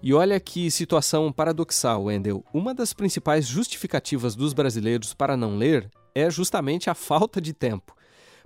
E 0.00 0.14
olha 0.14 0.38
que 0.38 0.70
situação 0.70 1.32
paradoxal, 1.32 2.04
Wendel. 2.04 2.44
Uma 2.54 2.72
das 2.72 2.92
principais 2.92 3.48
justificativas 3.48 4.36
dos 4.36 4.52
brasileiros 4.52 5.12
para 5.12 5.36
não 5.36 5.56
ler 5.56 5.90
é 6.14 6.30
justamente 6.30 6.88
a 6.88 6.94
falta 6.94 7.40
de 7.40 7.52
tempo. 7.52 7.96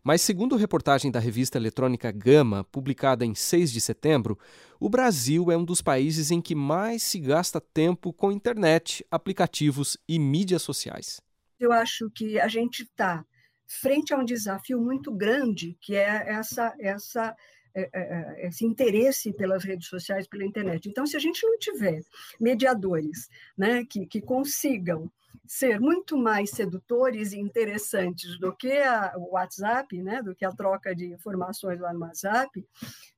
Mas, 0.02 0.22
segundo 0.22 0.56
reportagem 0.56 1.10
da 1.10 1.20
revista 1.20 1.58
eletrônica 1.58 2.10
Gama, 2.10 2.64
publicada 2.64 3.22
em 3.22 3.34
6 3.34 3.70
de 3.70 3.82
setembro, 3.82 4.38
o 4.80 4.88
Brasil 4.88 5.52
é 5.52 5.58
um 5.58 5.64
dos 5.64 5.82
países 5.82 6.30
em 6.30 6.40
que 6.40 6.54
mais 6.54 7.02
se 7.02 7.18
gasta 7.18 7.60
tempo 7.60 8.14
com 8.14 8.32
internet, 8.32 9.04
aplicativos 9.10 9.98
e 10.08 10.18
mídias 10.18 10.62
sociais. 10.62 11.20
Eu 11.60 11.70
acho 11.70 12.10
que 12.10 12.40
a 12.40 12.48
gente 12.48 12.82
está 12.82 13.24
frente 13.66 14.12
a 14.12 14.18
um 14.18 14.24
desafio 14.24 14.80
muito 14.80 15.12
grande, 15.12 15.76
que 15.80 15.94
é 15.94 16.24
essa, 16.28 16.74
essa 16.78 17.34
é, 17.76 17.90
é, 17.92 18.00
é, 18.00 18.46
esse 18.46 18.64
interesse 18.64 19.32
pelas 19.32 19.64
redes 19.64 19.88
sociais, 19.88 20.28
pela 20.28 20.44
internet. 20.44 20.88
Então, 20.88 21.04
se 21.04 21.16
a 21.16 21.20
gente 21.20 21.44
não 21.44 21.58
tiver 21.58 22.02
mediadores 22.40 23.28
né, 23.58 23.84
que, 23.84 24.06
que 24.06 24.20
consigam 24.20 25.10
ser 25.44 25.80
muito 25.80 26.16
mais 26.16 26.50
sedutores 26.50 27.32
e 27.32 27.40
interessantes 27.40 28.38
do 28.38 28.54
que 28.54 28.72
a, 28.72 29.14
o 29.16 29.32
WhatsApp, 29.32 30.00
né, 30.00 30.22
do 30.22 30.36
que 30.36 30.44
a 30.44 30.52
troca 30.52 30.94
de 30.94 31.06
informações 31.06 31.80
lá 31.80 31.92
no 31.92 32.00
WhatsApp, 32.00 32.64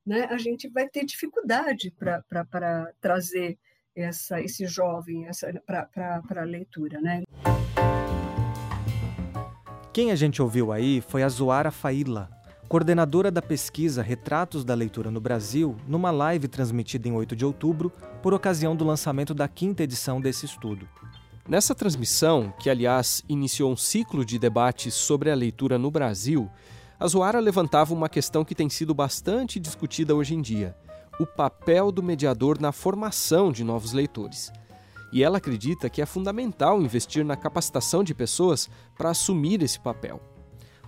né, 0.03 0.25
a 0.25 0.37
gente 0.37 0.67
vai 0.67 0.89
ter 0.89 1.05
dificuldade 1.05 1.91
para 1.91 2.91
trazer 2.99 3.59
essa, 3.95 4.41
esse 4.41 4.65
jovem 4.65 5.27
para 5.65 6.23
a 6.35 6.43
leitura. 6.43 6.99
Né? 6.99 7.21
Quem 9.97 10.11
a 10.11 10.15
gente 10.15 10.43
ouviu 10.43 10.71
aí 10.71 11.01
foi 11.01 11.23
a 11.23 11.27
Zoara 11.27 11.71
Faila, 11.71 12.29
coordenadora 12.69 13.31
da 13.31 13.41
pesquisa 13.41 14.03
Retratos 14.03 14.63
da 14.63 14.75
Leitura 14.75 15.09
no 15.09 15.19
Brasil, 15.19 15.75
numa 15.87 16.11
live 16.11 16.47
transmitida 16.47 17.07
em 17.07 17.13
8 17.13 17.35
de 17.35 17.43
outubro, 17.43 17.91
por 18.21 18.31
ocasião 18.31 18.75
do 18.75 18.85
lançamento 18.85 19.33
da 19.33 19.47
quinta 19.47 19.81
edição 19.81 20.21
desse 20.21 20.45
estudo. 20.45 20.87
Nessa 21.49 21.73
transmissão, 21.73 22.53
que 22.59 22.69
aliás 22.69 23.23
iniciou 23.27 23.71
um 23.71 23.75
ciclo 23.75 24.23
de 24.23 24.37
debates 24.37 24.93
sobre 24.93 25.31
a 25.31 25.35
leitura 25.35 25.79
no 25.79 25.89
Brasil, 25.89 26.47
a 26.99 27.07
Zoara 27.07 27.39
levantava 27.39 27.91
uma 27.91 28.07
questão 28.07 28.45
que 28.45 28.53
tem 28.53 28.69
sido 28.69 28.93
bastante 28.93 29.59
discutida 29.59 30.13
hoje 30.13 30.35
em 30.35 30.43
dia: 30.43 30.75
o 31.19 31.25
papel 31.25 31.91
do 31.91 32.03
mediador 32.03 32.61
na 32.61 32.71
formação 32.71 33.51
de 33.51 33.63
novos 33.63 33.93
leitores. 33.93 34.51
E 35.11 35.23
ela 35.23 35.37
acredita 35.37 35.89
que 35.89 36.01
é 36.01 36.05
fundamental 36.05 36.81
investir 36.81 37.23
na 37.23 37.35
capacitação 37.35 38.03
de 38.03 38.13
pessoas 38.13 38.69
para 38.97 39.09
assumir 39.09 39.61
esse 39.61 39.79
papel. 39.79 40.21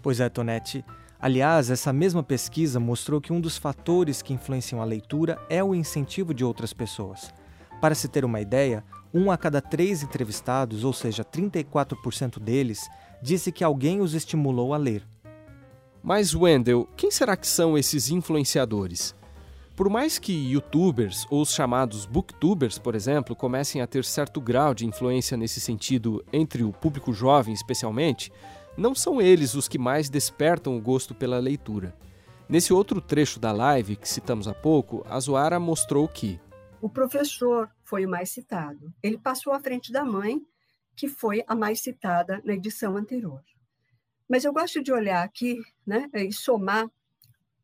Pois 0.02 0.20
é, 0.20 0.30
Tonete. 0.30 0.84
Aliás, 1.20 1.70
essa 1.70 1.92
mesma 1.92 2.24
pesquisa 2.24 2.80
mostrou 2.80 3.20
que 3.20 3.34
um 3.34 3.42
dos 3.42 3.58
fatores 3.58 4.22
que 4.22 4.34
influenciam 4.34 4.82
a 4.82 4.86
leitura 4.86 5.38
é 5.50 5.62
o 5.64 5.76
incentivo 5.76 6.34
de 6.34 6.46
outras 6.46 6.72
pessoas. 6.72 7.34
Para 7.82 7.96
se 7.96 8.08
ter 8.08 8.24
uma 8.24 8.40
ideia, 8.40 8.84
um 9.14 9.30
a 9.32 9.38
cada 9.38 9.62
três 9.62 10.04
entrevistados, 10.04 10.84
ou 10.84 10.94
seja, 10.94 11.26
34% 11.26 12.40
deles, 12.40 12.90
disse 13.22 13.52
que 13.52 13.64
alguém 13.64 14.00
os 14.00 14.14
estimulou 14.14 14.74
a 14.74 14.78
ler. 14.78 15.06
Mas, 16.02 16.34
Wendell, 16.34 16.88
quem 16.96 17.12
será 17.12 17.36
que 17.36 17.48
são 17.48 17.78
esses 17.78 18.10
influenciadores? 18.10 19.14
Por 19.80 19.90
mais 19.90 20.20
que 20.20 20.34
youtubers 20.34 21.26
ou 21.30 21.42
os 21.42 21.54
chamados 21.54 22.06
booktubers, 22.06 22.78
por 22.78 22.96
exemplo, 22.96 23.34
comecem 23.34 23.82
a 23.82 23.88
ter 23.88 24.04
certo 24.04 24.42
grau 24.42 24.74
de 24.74 24.86
influência 24.86 25.38
nesse 25.38 25.62
sentido 25.62 26.22
entre 26.34 26.66
o 26.66 26.74
público 26.74 27.14
jovem 27.14 27.54
especialmente, 27.54 28.30
não 28.78 28.94
são 28.94 29.22
eles 29.22 29.54
os 29.56 29.70
que 29.70 29.78
mais 29.78 30.10
despertam 30.10 30.76
o 30.76 30.82
gosto 30.82 31.16
pela 31.16 31.40
leitura. 31.40 31.96
Nesse 32.50 32.74
outro 32.74 33.00
trecho 33.00 33.40
da 33.40 33.54
live 33.54 33.96
que 33.96 34.10
citamos 34.10 34.50
há 34.50 34.54
pouco, 34.54 35.02
a 35.08 35.18
Zoara 35.18 35.62
mostrou 35.62 36.10
que 36.10 36.38
o 36.82 36.90
professor 36.90 37.70
foi 37.82 38.06
o 38.06 38.10
mais 38.10 38.32
citado. 38.32 38.94
Ele 39.02 39.18
passou 39.18 39.54
à 39.54 39.62
frente 39.62 39.94
da 39.94 40.04
mãe, 40.04 40.42
que 40.94 41.08
foi 41.08 41.42
a 41.48 41.56
mais 41.56 41.80
citada 41.80 42.42
na 42.44 42.54
edição 42.54 42.98
anterior. 42.98 43.42
Mas 44.28 44.44
eu 44.44 44.52
gosto 44.52 44.84
de 44.84 44.92
olhar 44.92 45.24
aqui 45.24 45.58
né, 45.88 46.10
e 46.14 46.34
somar 46.34 46.92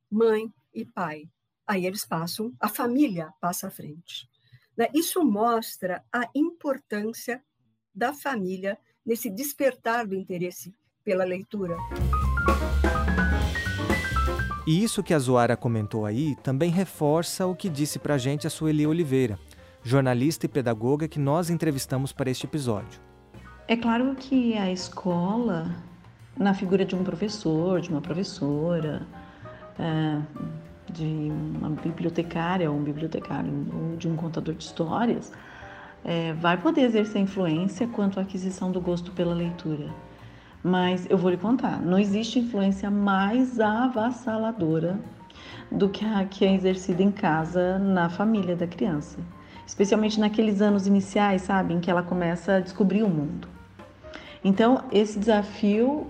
mãe 0.10 0.50
e 0.74 0.86
pai. 0.86 1.28
Aí 1.68 1.86
eles 1.86 2.06
passam, 2.06 2.54
a 2.60 2.70
família 2.70 3.34
passa 3.42 3.68
à 3.68 3.72
frente. 3.72 4.30
Né? 4.78 4.88
Isso 4.94 5.24
mostra 5.24 6.04
a 6.14 6.30
importância 6.36 7.42
da 7.94 8.14
família 8.14 8.78
nesse 9.06 9.30
despertar 9.30 10.06
do 10.06 10.16
interesse 10.16 10.76
pela 11.04 11.24
leitura. 11.24 11.76
E 14.68 14.84
isso 14.84 15.04
que 15.04 15.14
a 15.14 15.20
Zoara 15.20 15.56
comentou 15.56 16.06
aí 16.06 16.36
também 16.38 16.70
reforça 16.70 17.46
o 17.46 17.56
que 17.56 17.70
disse 17.70 18.00
pra 18.00 18.18
gente 18.18 18.46
a 18.46 18.50
Sueli 18.50 18.86
Oliveira, 18.86 19.40
jornalista 19.84 20.46
e 20.46 20.50
pedagoga 20.50 21.08
que 21.08 21.20
nós 21.20 21.50
entrevistamos 21.50 22.12
para 22.12 22.30
este 22.30 22.46
episódio. 22.46 23.00
É 23.68 23.76
claro 23.76 24.16
que 24.16 24.56
a 24.56 24.72
escola, 24.72 25.76
na 26.38 26.54
figura 26.54 26.86
de 26.86 26.96
um 26.96 27.04
professor, 27.04 27.82
de 27.82 27.90
uma 27.90 28.02
professora, 28.02 29.08
é, 29.80 30.22
de 30.96 31.32
uma 31.58 31.70
bibliotecária 31.70 32.72
ou 32.72 32.78
um 32.78 32.84
bibliotecário, 32.84 33.52
ou 33.74 33.98
de 33.98 34.08
um 34.08 34.16
contador 34.16 34.56
de 34.56 34.64
histórias, 34.64 35.32
é, 36.04 36.34
vai 36.34 36.58
poder 36.58 36.82
exercer 36.82 37.22
influência 37.22 37.88
quanto 37.88 38.20
à 38.20 38.24
aquisição 38.24 38.72
do 38.72 38.80
gosto 38.80 39.12
pela 39.12 39.34
leitura. 39.34 39.90
Mas 40.64 41.06
eu 41.10 41.18
vou 41.18 41.30
lhe 41.30 41.38
contar, 41.38 41.82
não 41.82 42.00
existe 42.00 42.40
influência 42.40 42.90
mais 42.90 43.60
avassaladora 43.60 45.00
do 45.72 45.90
que 45.90 46.06
a 46.06 46.24
que 46.26 46.46
é 46.46 46.54
exercida 46.54 47.04
em 47.04 47.12
casa 47.12 47.78
na 47.78 48.10
família 48.10 48.56
da 48.56 48.66
criança. 48.66 49.20
Especialmente 49.66 50.20
naqueles 50.20 50.62
anos 50.62 50.88
iniciais, 50.88 51.42
sabe, 51.42 51.74
em 51.74 51.80
que 51.80 51.90
ela 51.90 52.04
começa 52.04 52.56
a 52.56 52.60
descobrir 52.60 53.04
o 53.04 53.10
mundo. 53.10 53.48
Então, 54.44 54.84
esse 54.92 55.18
desafio, 55.18 56.08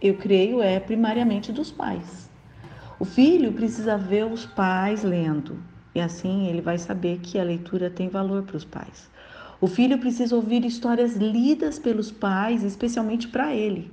eu 0.00 0.16
creio, 0.16 0.62
é 0.62 0.78
primariamente 0.78 1.52
dos 1.52 1.72
pais. 1.72 2.23
O 3.04 3.06
filho 3.06 3.52
precisa 3.52 3.98
ver 3.98 4.24
os 4.24 4.46
pais 4.46 5.04
lendo, 5.04 5.58
e 5.94 6.00
assim 6.00 6.46
ele 6.46 6.62
vai 6.62 6.78
saber 6.78 7.18
que 7.18 7.38
a 7.38 7.44
leitura 7.44 7.90
tem 7.90 8.08
valor 8.08 8.44
para 8.44 8.56
os 8.56 8.64
pais. 8.64 9.10
O 9.60 9.66
filho 9.66 9.98
precisa 9.98 10.34
ouvir 10.34 10.64
histórias 10.64 11.14
lidas 11.14 11.78
pelos 11.78 12.10
pais, 12.10 12.62
especialmente 12.64 13.28
para 13.28 13.54
ele. 13.54 13.92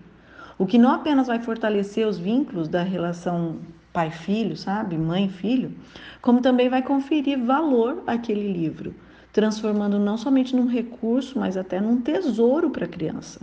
O 0.57 0.65
que 0.65 0.77
não 0.77 0.91
apenas 0.91 1.27
vai 1.27 1.39
fortalecer 1.39 2.07
os 2.07 2.17
vínculos 2.17 2.69
da 2.69 2.83
relação 2.83 3.57
pai-filho, 3.91 4.55
sabe? 4.55 4.97
Mãe-filho, 4.97 5.73
como 6.21 6.39
também 6.39 6.69
vai 6.69 6.81
conferir 6.81 7.37
valor 7.37 8.01
àquele 8.07 8.49
livro, 8.49 8.95
transformando 9.33 9.99
não 9.99 10.17
somente 10.17 10.55
num 10.55 10.67
recurso, 10.67 11.37
mas 11.37 11.57
até 11.57 11.81
num 11.81 11.99
tesouro 11.99 12.69
para 12.69 12.85
a 12.85 12.87
criança. 12.87 13.41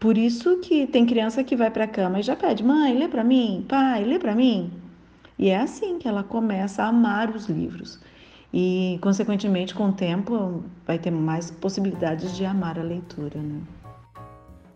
Por 0.00 0.16
isso 0.16 0.58
que 0.60 0.86
tem 0.86 1.04
criança 1.04 1.44
que 1.44 1.54
vai 1.54 1.70
para 1.70 1.84
a 1.84 1.88
cama 1.88 2.18
e 2.18 2.22
já 2.22 2.34
pede: 2.34 2.64
"Mãe, 2.64 2.98
lê 2.98 3.06
para 3.06 3.22
mim, 3.22 3.64
pai, 3.68 4.02
lê 4.02 4.18
para 4.18 4.34
mim". 4.34 4.72
E 5.38 5.50
é 5.50 5.58
assim 5.58 5.98
que 5.98 6.08
ela 6.08 6.24
começa 6.24 6.82
a 6.82 6.88
amar 6.88 7.30
os 7.30 7.46
livros 7.46 8.00
e, 8.52 8.98
consequentemente, 9.00 9.74
com 9.74 9.90
o 9.90 9.92
tempo, 9.92 10.64
vai 10.86 10.98
ter 10.98 11.10
mais 11.10 11.50
possibilidades 11.50 12.36
de 12.36 12.44
amar 12.44 12.78
a 12.78 12.82
leitura. 12.82 13.40
Né? 13.40 13.60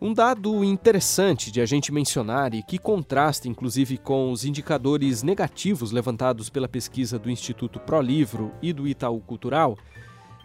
Um 0.01 0.13
dado 0.13 0.63
interessante 0.63 1.51
de 1.51 1.61
a 1.61 1.67
gente 1.67 1.91
mencionar 1.91 2.55
e 2.55 2.63
que 2.63 2.79
contrasta 2.79 3.49
inclusive 3.49 3.97
com 3.97 4.31
os 4.31 4.45
indicadores 4.45 5.23
negativos 5.23 5.91
levantados 5.91 6.51
pela 6.51 6.69
pesquisa 6.69 7.19
do 7.19 7.31
Instituto 7.31 7.81
ProLivro 7.81 8.53
e 8.61 8.73
do 8.73 8.87
Itaú 8.87 9.21
Cultural 9.21 9.77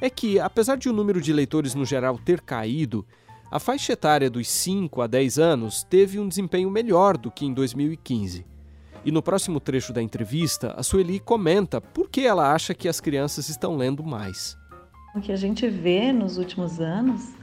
é 0.01 0.09
que, 0.09 0.39
apesar 0.39 0.77
de 0.77 0.87
o 0.87 0.93
número 0.93 1.19
de 1.19 1.33
leitores 1.33 1.75
no 1.75 1.83
geral 1.83 2.17
ter 2.17 2.39
caído, 2.39 3.05
a 3.51 3.59
faixa 3.59 3.93
etária 3.93 4.29
dos 4.29 4.47
5 4.47 5.01
a 5.01 5.07
10 5.07 5.39
anos 5.39 5.83
teve 5.83 6.19
um 6.19 6.27
desempenho 6.27 6.69
melhor 6.69 7.17
do 7.17 7.31
que 7.31 7.45
em 7.45 7.53
2015. 7.53 8.45
E 9.03 9.11
no 9.11 9.23
próximo 9.23 9.59
trecho 9.59 9.91
da 9.91 10.03
entrevista, 10.03 10.73
a 10.77 10.83
Sueli 10.83 11.19
comenta 11.19 11.81
por 11.81 12.09
que 12.09 12.21
ela 12.21 12.53
acha 12.53 12.75
que 12.75 12.87
as 12.87 12.99
crianças 12.99 13.49
estão 13.49 13.75
lendo 13.75 14.03
mais. 14.03 14.55
O 15.15 15.21
que 15.21 15.31
a 15.31 15.35
gente 15.35 15.67
vê 15.67 16.11
nos 16.11 16.37
últimos 16.37 16.79
anos 16.79 17.33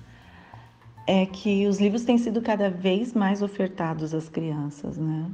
é 1.09 1.27
que 1.27 1.67
os 1.67 1.81
livros 1.81 2.05
têm 2.05 2.19
sido 2.19 2.41
cada 2.41 2.71
vez 2.71 3.13
mais 3.13 3.43
ofertados 3.43 4.15
às 4.15 4.29
crianças, 4.29 4.97
né? 4.97 5.29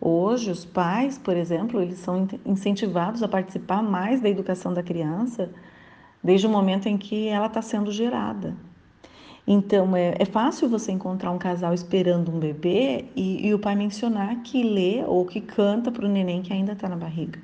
Hoje, 0.00 0.50
os 0.50 0.64
pais, 0.64 1.18
por 1.18 1.36
exemplo, 1.36 1.82
eles 1.82 1.98
são 1.98 2.26
incentivados 2.46 3.22
a 3.22 3.28
participar 3.28 3.82
mais 3.82 4.20
da 4.20 4.28
educação 4.28 4.72
da 4.72 4.82
criança 4.82 5.50
desde 6.22 6.46
o 6.46 6.50
momento 6.50 6.88
em 6.88 6.96
que 6.96 7.28
ela 7.28 7.46
está 7.46 7.60
sendo 7.60 7.90
gerada. 7.90 8.56
Então, 9.50 9.96
é, 9.96 10.14
é, 10.18 10.26
fácil 10.26 10.68
você 10.68 10.92
encontrar 10.92 11.30
um 11.30 11.38
casal 11.38 11.72
esperando 11.72 12.30
um 12.30 12.38
bebê 12.38 13.06
e, 13.16 13.46
e 13.46 13.54
o 13.54 13.58
pai 13.58 13.74
mencionar 13.74 14.42
que 14.42 14.62
lê 14.62 15.02
ou 15.06 15.24
que 15.24 15.40
canta 15.40 15.90
para 15.90 16.04
o 16.04 16.08
neném 16.08 16.42
que 16.42 16.52
ainda 16.52 16.72
está 16.72 16.86
na 16.86 16.96
barriga. 16.96 17.40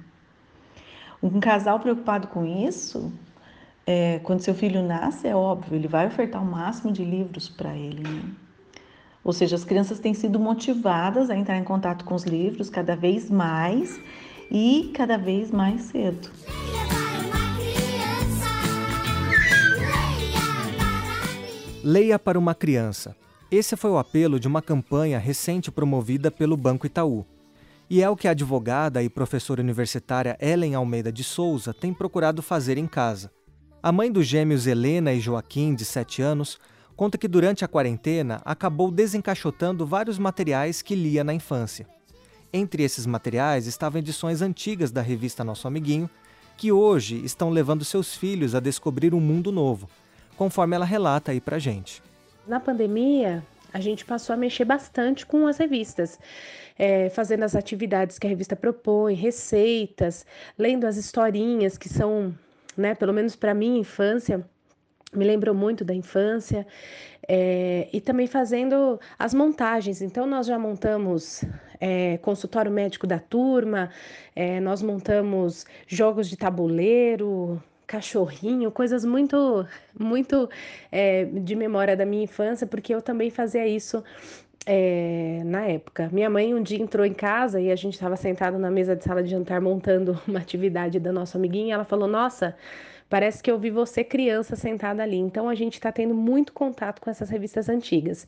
Um 1.23 1.41
casal 1.41 1.81
preocupado 1.81 2.29
com 2.29 2.45
isso, 2.45 3.11
é, 3.87 4.19
quando 4.23 4.41
seu 4.41 4.55
filho 4.55 4.83
nasce, 4.83 5.27
é 5.27 5.35
óbvio, 5.35 5.77
ele 5.77 5.89
vai 5.89 6.07
ofertar 6.07 6.43
o 6.43 6.45
máximo 6.45 6.93
de 6.93 7.03
livros 7.03 7.49
para 7.49 7.75
ele. 7.75 8.03
Né? 8.03 8.23
Ou 9.25 9.33
seja, 9.33 9.57
as 9.57 9.65
crianças 9.65 9.99
têm 9.99 10.13
sido 10.13 10.39
motivadas 10.39 11.31
a 11.31 11.35
entrar 11.35 11.57
em 11.57 11.65
contato 11.65 12.05
com 12.05 12.15
os 12.15 12.25
livros 12.25 12.69
cada 12.69 12.95
vez 12.95 13.31
mais 13.31 13.99
e 14.51 14.91
cada 14.93 15.17
vez 15.17 15.51
mais 15.51 15.81
cedo. 15.81 16.29
Leia 21.87 22.19
para 22.19 22.39
uma 22.39 22.55
criança. 22.55 23.15
Esse 23.51 23.77
foi 23.77 23.91
o 23.91 23.99
apelo 23.99 24.41
de 24.41 24.49
uma 24.49 24.63
campanha 24.63 25.19
recente 25.19 25.71
promovida 25.71 26.31
pelo 26.31 26.57
Banco 26.57 26.87
Itaú. 26.87 27.27
E 27.91 28.03
é 28.03 28.09
o 28.09 28.17
que 28.17 28.27
a 28.27 28.31
advogada 28.31 29.03
e 29.03 29.11
professora 29.11 29.61
universitária 29.61 30.35
Ellen 30.41 30.75
Almeida 30.75 31.13
de 31.13 31.23
Souza 31.23 31.75
tem 31.75 31.93
procurado 31.93 32.41
fazer 32.41 32.79
em 32.79 32.87
casa. 32.87 33.31
A 33.83 33.93
mãe 33.93 34.11
dos 34.11 34.27
gêmeos 34.27 34.67
Helena 34.67 35.13
e 35.13 35.21
Joaquim, 35.21 35.75
de 35.75 35.85
7 35.85 36.23
anos, 36.23 36.59
conta 36.97 37.19
que 37.19 37.29
durante 37.29 37.67
a 37.67 37.69
quarentena 37.69 38.41
acabou 38.47 38.91
desencaixotando 38.91 39.85
vários 39.85 40.19
materiais 40.19 40.81
que 40.81 40.95
lia 40.95 41.23
na 41.23 41.35
infância. 41.35 41.87
Entre 42.51 42.83
esses 42.83 43.05
materiais 43.05 43.67
estavam 43.67 43.99
edições 43.99 44.41
antigas 44.41 44.91
da 44.91 45.03
revista 45.03 45.45
Nosso 45.45 45.69
Amiguinho, 45.69 46.09
que 46.57 46.73
hoje 46.73 47.23
estão 47.27 47.51
levando 47.51 47.85
seus 47.85 48.15
filhos 48.15 48.55
a 48.55 48.61
descobrir 48.61 49.13
um 49.13 49.21
mundo 49.21 49.53
novo, 49.53 49.87
conforme 50.37 50.77
ela 50.77 50.85
relata 50.85 51.33
aí 51.33 51.41
pra 51.41 51.59
gente. 51.59 52.03
Na 52.47 52.61
pandemia, 52.61 53.43
a 53.73 53.81
gente 53.81 54.05
passou 54.05 54.35
a 54.35 54.37
mexer 54.37 54.65
bastante 54.65 55.27
com 55.27 55.47
as 55.47 55.59
revistas, 55.59 56.19
é, 56.79 57.09
fazendo 57.11 57.43
as 57.43 57.57
atividades 57.57 58.19
que 58.19 58.27
a 58.27 58.31
revista 58.31 58.55
propõe, 58.55 59.15
receitas, 59.15 60.25
lendo 60.59 60.87
as 60.87 60.97
historinhas 60.97 61.77
que 61.77 61.89
são, 61.89 62.33
né, 62.77 62.95
pelo 62.95 63.13
menos 63.13 63.35
para 63.35 63.55
minha 63.55 63.79
infância, 63.79 64.45
me 65.13 65.25
lembrou 65.25 65.55
muito 65.55 65.85
da 65.85 65.95
infância, 65.95 66.67
é, 67.27 67.89
e 67.93 68.01
também 68.01 68.27
fazendo 68.27 69.01
as 69.19 69.33
montagens. 69.33 70.03
Então, 70.03 70.27
nós 70.27 70.47
já 70.47 70.59
montamos 70.59 71.45
é, 71.81 72.19
consultório 72.19 72.71
médico 72.71 73.07
da 73.07 73.19
turma, 73.19 73.91
é, 74.35 74.61
nós 74.61 74.83
montamos 74.83 75.67
jogos 75.87 76.29
de 76.29 76.37
tabuleiro, 76.37 77.63
cachorrinho, 77.87 78.71
coisas 78.71 79.05
muito, 79.05 79.67
muito 79.99 80.49
é, 80.91 81.25
de 81.25 81.55
memória 81.55 81.97
da 81.97 82.07
minha 82.07 82.25
infância, 82.25 82.67
porque 82.67 82.95
eu 82.95 83.03
também 83.03 83.31
fazia 83.31 83.67
isso 83.67 84.03
é, 84.67 85.43
na 85.45 85.67
época. 85.67 86.09
Minha 86.13 86.31
mãe 86.31 86.55
um 86.55 86.63
dia 86.63 86.81
entrou 86.81 87.05
em 87.05 87.13
casa 87.13 87.61
e 87.61 87.71
a 87.71 87.77
gente 87.77 87.95
estava 87.95 88.17
sentado 88.17 88.59
na 88.59 88.71
mesa 88.71 88.97
de 88.97 89.05
sala 89.05 89.23
de 89.23 89.31
jantar 89.31 89.61
montando 89.61 90.21
uma 90.27 90.39
atividade 90.39 90.99
da 90.99 91.13
nossa 91.13 91.39
amiguinha. 91.39 91.75
Ela 91.75 91.85
falou: 91.85 92.09
Nossa, 92.09 92.57
parece 93.09 93.43
que 93.43 93.51
eu 93.51 93.59
vi 93.59 93.71
você 93.71 94.03
criança 94.03 94.57
sentada 94.57 95.03
ali. 95.03 95.19
Então 95.19 95.49
a 95.49 95.55
gente 95.55 95.75
está 95.75 95.93
tendo 95.93 96.15
muito 96.15 96.53
contato 96.53 97.01
com 97.01 97.11
essas 97.11 97.31
revistas 97.31 97.69
antigas. 97.69 98.27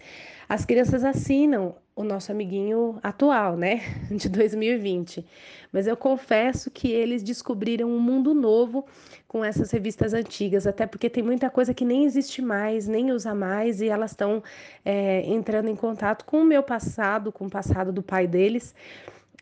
As 0.49 0.65
crianças 0.65 1.05
assinam 1.05 1.75
o 1.97 2.05
nosso 2.05 2.31
amiguinho 2.31 2.99
atual, 3.03 3.57
né, 3.57 3.81
de 4.13 4.29
2020. 4.29 5.25
Mas 5.73 5.87
eu 5.87 5.97
confesso 5.97 6.71
que 6.71 6.93
eles 6.93 7.23
descobriram 7.23 7.89
um 7.89 7.99
mundo 7.99 8.35
novo 8.35 8.87
com 9.27 9.43
essas 9.43 9.71
revistas 9.71 10.13
antigas, 10.13 10.67
até 10.67 10.87
porque 10.87 11.09
tem 11.09 11.23
muita 11.23 11.49
coisa 11.49 11.73
que 11.73 11.85
nem 11.85 12.05
existe 12.05 12.43
mais, 12.43 12.87
nem 12.87 13.13
usa 13.13 13.35
mais, 13.35 13.81
e 13.81 13.89
elas 13.89 14.11
estão 14.11 14.43
é, 14.85 15.23
entrando 15.27 15.69
em 15.69 15.77
contato 15.77 16.25
com 16.27 16.43
o 16.43 16.45
meu 16.45 16.63
passado, 16.63 17.33
com 17.33 17.47
o 17.47 17.51
passado 17.51 17.93
do 17.93 18.03
pai 18.03 18.27
deles, 18.27 18.75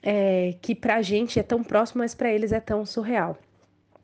é, 0.03 0.55
que 0.63 0.75
para 0.75 0.97
a 0.97 1.03
gente 1.03 1.41
é 1.41 1.43
tão 1.43 1.63
próximo, 1.63 2.01
mas 2.01 2.15
para 2.15 2.33
eles 2.33 2.53
é 2.53 2.61
tão 2.61 2.87
surreal. 2.87 3.37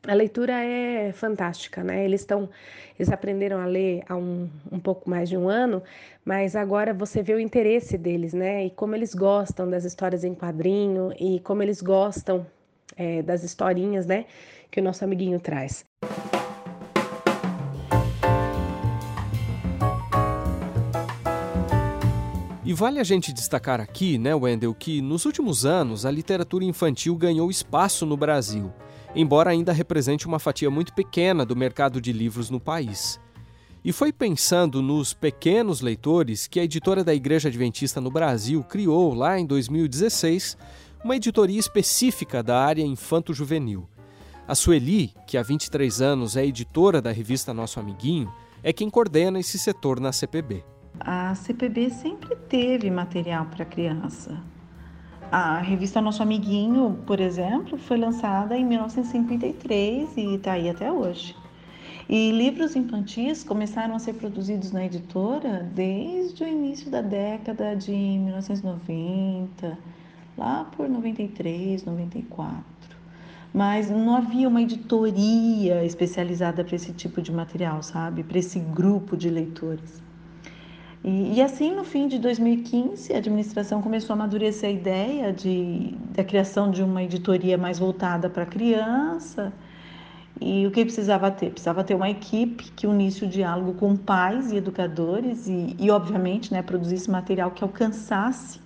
A 0.07 0.15
leitura 0.15 0.53
é 0.53 1.11
fantástica, 1.13 1.83
né? 1.83 2.03
Eles 2.03 2.21
estão, 2.21 2.49
eles 2.97 3.11
aprenderam 3.11 3.59
a 3.59 3.67
ler 3.67 4.01
há 4.09 4.15
um, 4.15 4.49
um 4.71 4.79
pouco 4.79 5.07
mais 5.07 5.29
de 5.29 5.37
um 5.37 5.47
ano, 5.47 5.83
mas 6.25 6.55
agora 6.55 6.91
você 6.91 7.21
vê 7.21 7.35
o 7.35 7.39
interesse 7.39 7.99
deles, 7.99 8.33
né? 8.33 8.65
E 8.65 8.71
como 8.71 8.95
eles 8.95 9.13
gostam 9.13 9.69
das 9.69 9.85
histórias 9.85 10.23
em 10.23 10.33
quadrinho 10.33 11.13
e 11.19 11.39
como 11.41 11.61
eles 11.61 11.83
gostam 11.83 12.47
é, 12.97 13.21
das 13.21 13.43
historinhas, 13.43 14.07
né? 14.07 14.25
Que 14.71 14.79
o 14.79 14.83
nosso 14.83 15.03
amiguinho 15.03 15.39
traz. 15.39 15.85
E 22.65 22.73
vale 22.73 22.99
a 22.99 23.03
gente 23.03 23.31
destacar 23.31 23.79
aqui, 23.79 24.17
né, 24.17 24.33
Wendel, 24.33 24.73
que 24.73 24.99
nos 24.99 25.25
últimos 25.25 25.63
anos 25.63 26.07
a 26.07 26.11
literatura 26.11 26.65
infantil 26.65 27.15
ganhou 27.15 27.51
espaço 27.51 28.03
no 28.03 28.17
Brasil 28.17 28.73
embora 29.15 29.51
ainda 29.51 29.73
represente 29.73 30.27
uma 30.27 30.39
fatia 30.39 30.69
muito 30.69 30.93
pequena 30.93 31.45
do 31.45 31.55
mercado 31.55 31.99
de 31.99 32.11
livros 32.11 32.49
no 32.49 32.59
país. 32.59 33.19
E 33.83 33.91
foi 33.91 34.13
pensando 34.13 34.81
nos 34.81 35.13
pequenos 35.13 35.81
leitores 35.81 36.47
que 36.47 36.59
a 36.59 36.63
editora 36.63 37.03
da 37.03 37.13
Igreja 37.15 37.49
Adventista 37.49 37.99
no 37.99 38.11
Brasil 38.11 38.63
criou, 38.63 39.13
lá 39.13 39.39
em 39.39 39.45
2016, 39.45 40.55
uma 41.03 41.15
editoria 41.15 41.59
específica 41.59 42.43
da 42.43 42.63
área 42.63 42.83
infanto-juvenil. 42.83 43.89
A 44.47 44.53
Sueli, 44.53 45.13
que 45.25 45.37
há 45.37 45.41
23 45.41 46.01
anos 46.01 46.37
é 46.37 46.45
editora 46.45 47.01
da 47.01 47.11
revista 47.11 47.53
Nosso 47.53 47.79
Amiguinho, 47.79 48.31
é 48.61 48.71
quem 48.71 48.89
coordena 48.89 49.39
esse 49.39 49.57
setor 49.57 49.99
na 49.99 50.11
CPB. 50.11 50.63
A 50.99 51.33
CPB 51.33 51.89
sempre 51.89 52.35
teve 52.35 52.91
material 52.91 53.45
para 53.45 53.65
criança. 53.65 54.37
A 55.31 55.59
revista 55.59 56.01
Nosso 56.01 56.21
Amiguinho, 56.21 56.99
por 57.07 57.21
exemplo, 57.21 57.77
foi 57.77 57.95
lançada 57.95 58.57
em 58.57 58.65
1953 58.65 60.17
e 60.17 60.35
está 60.35 60.51
aí 60.51 60.69
até 60.69 60.91
hoje. 60.91 61.33
E 62.09 62.31
livros 62.31 62.75
infantis 62.75 63.41
começaram 63.41 63.95
a 63.95 63.99
ser 63.99 64.15
produzidos 64.15 64.73
na 64.73 64.85
editora 64.85 65.63
desde 65.73 66.43
o 66.43 66.47
início 66.49 66.91
da 66.91 67.01
década 67.01 67.73
de 67.77 67.93
1990, 67.93 69.77
lá 70.37 70.65
por 70.75 70.89
93, 70.89 71.85
94. 71.85 72.61
Mas 73.53 73.89
não 73.89 74.17
havia 74.17 74.49
uma 74.49 74.61
editoria 74.61 75.85
especializada 75.85 76.61
para 76.65 76.75
esse 76.75 76.91
tipo 76.91 77.21
de 77.21 77.31
material, 77.31 77.81
sabe? 77.81 78.21
Para 78.21 78.39
esse 78.39 78.59
grupo 78.59 79.15
de 79.15 79.29
leitores. 79.29 80.03
E, 81.03 81.37
e, 81.37 81.41
assim, 81.41 81.73
no 81.73 81.83
fim 81.83 82.07
de 82.07 82.19
2015, 82.19 83.11
a 83.13 83.17
administração 83.17 83.81
começou 83.81 84.13
a 84.13 84.17
amadurecer 84.17 84.69
a 84.69 84.71
ideia 84.71 85.33
de, 85.33 85.95
da 86.11 86.23
criação 86.23 86.69
de 86.69 86.83
uma 86.83 87.01
editoria 87.03 87.57
mais 87.57 87.79
voltada 87.79 88.29
para 88.29 88.43
a 88.43 88.45
criança. 88.45 89.51
E 90.39 90.65
o 90.65 90.71
que 90.71 90.83
precisava 90.85 91.31
ter? 91.31 91.51
Precisava 91.51 91.83
ter 91.83 91.95
uma 91.95 92.09
equipe 92.09 92.71
que 92.75 92.85
unisse 92.85 93.25
o 93.25 93.27
diálogo 93.27 93.73
com 93.73 93.95
pais 93.95 94.51
e 94.51 94.57
educadores 94.57 95.47
e, 95.47 95.75
e 95.79 95.89
obviamente, 95.89 96.51
né, 96.51 96.61
produzisse 96.61 97.09
material 97.09 97.51
que 97.51 97.63
alcançasse 97.63 98.59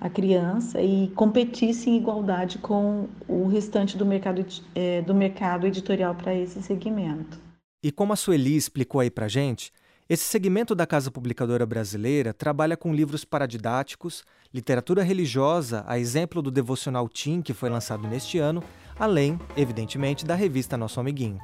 a 0.00 0.10
criança 0.10 0.82
e 0.82 1.12
competisse 1.14 1.88
em 1.88 1.96
igualdade 1.96 2.58
com 2.58 3.08
o 3.28 3.46
restante 3.46 3.96
do 3.96 4.04
mercado, 4.04 4.44
é, 4.74 5.00
do 5.02 5.14
mercado 5.14 5.64
editorial 5.64 6.12
para 6.12 6.34
esse 6.34 6.60
segmento. 6.60 7.38
E 7.84 7.92
como 7.92 8.12
a 8.12 8.16
Sueli 8.16 8.56
explicou 8.56 9.00
aí 9.00 9.10
para 9.10 9.28
gente, 9.28 9.72
esse 10.12 10.24
segmento 10.24 10.74
da 10.74 10.86
Casa 10.86 11.10
Publicadora 11.10 11.64
Brasileira 11.64 12.34
trabalha 12.34 12.76
com 12.76 12.92
livros 12.92 13.24
paradidáticos, 13.24 14.22
literatura 14.52 15.02
religiosa, 15.02 15.84
a 15.86 15.98
exemplo 15.98 16.42
do 16.42 16.50
devocional 16.50 17.08
Tim, 17.08 17.40
que 17.40 17.54
foi 17.54 17.70
lançado 17.70 18.06
neste 18.06 18.36
ano, 18.36 18.62
além, 18.98 19.40
evidentemente, 19.56 20.26
da 20.26 20.34
revista 20.34 20.76
Nosso 20.76 21.00
Amiguinho. 21.00 21.38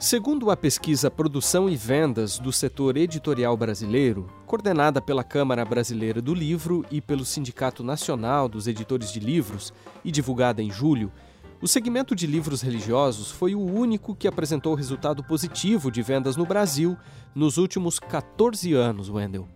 Segundo 0.00 0.50
a 0.50 0.56
pesquisa 0.56 1.08
Produção 1.08 1.68
e 1.68 1.76
Vendas 1.76 2.40
do 2.40 2.52
setor 2.52 2.96
editorial 2.96 3.56
brasileiro, 3.56 4.26
coordenada 4.46 5.00
pela 5.00 5.22
Câmara 5.22 5.64
Brasileira 5.64 6.20
do 6.20 6.34
Livro 6.34 6.84
e 6.90 7.00
pelo 7.00 7.24
Sindicato 7.24 7.84
Nacional 7.84 8.48
dos 8.48 8.66
Editores 8.66 9.12
de 9.12 9.20
Livros 9.20 9.72
e 10.04 10.10
divulgada 10.10 10.60
em 10.60 10.72
julho, 10.72 11.12
o 11.60 11.66
segmento 11.66 12.14
de 12.14 12.26
livros 12.26 12.62
religiosos 12.62 13.32
foi 13.32 13.54
o 13.54 13.60
único 13.60 14.14
que 14.14 14.28
apresentou 14.28 14.74
resultado 14.74 15.24
positivo 15.24 15.90
de 15.90 16.02
vendas 16.02 16.36
no 16.36 16.46
Brasil 16.46 16.96
nos 17.34 17.56
últimos 17.56 17.98
14 17.98 18.72
anos, 18.74 19.10
Wendel. 19.10 19.48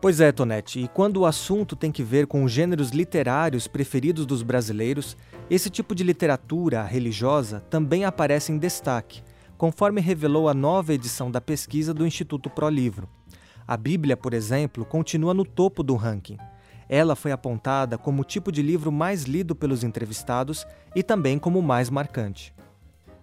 Pois 0.00 0.20
é, 0.20 0.32
Tonete, 0.32 0.80
e 0.80 0.88
quando 0.88 1.18
o 1.18 1.26
assunto 1.26 1.76
tem 1.76 1.92
que 1.92 2.02
ver 2.02 2.26
com 2.26 2.42
os 2.42 2.52
gêneros 2.52 2.90
literários 2.90 3.66
preferidos 3.66 4.24
dos 4.24 4.42
brasileiros, 4.42 5.16
esse 5.50 5.68
tipo 5.68 5.94
de 5.94 6.04
literatura 6.04 6.82
religiosa 6.84 7.60
também 7.60 8.04
aparece 8.04 8.50
em 8.50 8.58
destaque, 8.58 9.22
conforme 9.58 10.00
revelou 10.00 10.48
a 10.48 10.54
nova 10.54 10.94
edição 10.94 11.30
da 11.30 11.40
pesquisa 11.40 11.92
do 11.92 12.06
Instituto 12.06 12.48
Pro 12.48 12.68
Livro. 12.68 13.08
A 13.66 13.76
Bíblia, 13.76 14.16
por 14.16 14.32
exemplo, 14.32 14.84
continua 14.84 15.34
no 15.34 15.44
topo 15.44 15.82
do 15.82 15.96
ranking. 15.96 16.38
Ela 16.88 17.16
foi 17.16 17.32
apontada 17.32 17.98
como 17.98 18.22
o 18.22 18.24
tipo 18.24 18.52
de 18.52 18.62
livro 18.62 18.92
mais 18.92 19.24
lido 19.24 19.54
pelos 19.54 19.82
entrevistados 19.82 20.66
e 20.94 21.02
também 21.02 21.38
como 21.38 21.58
o 21.58 21.62
mais 21.62 21.90
marcante. 21.90 22.54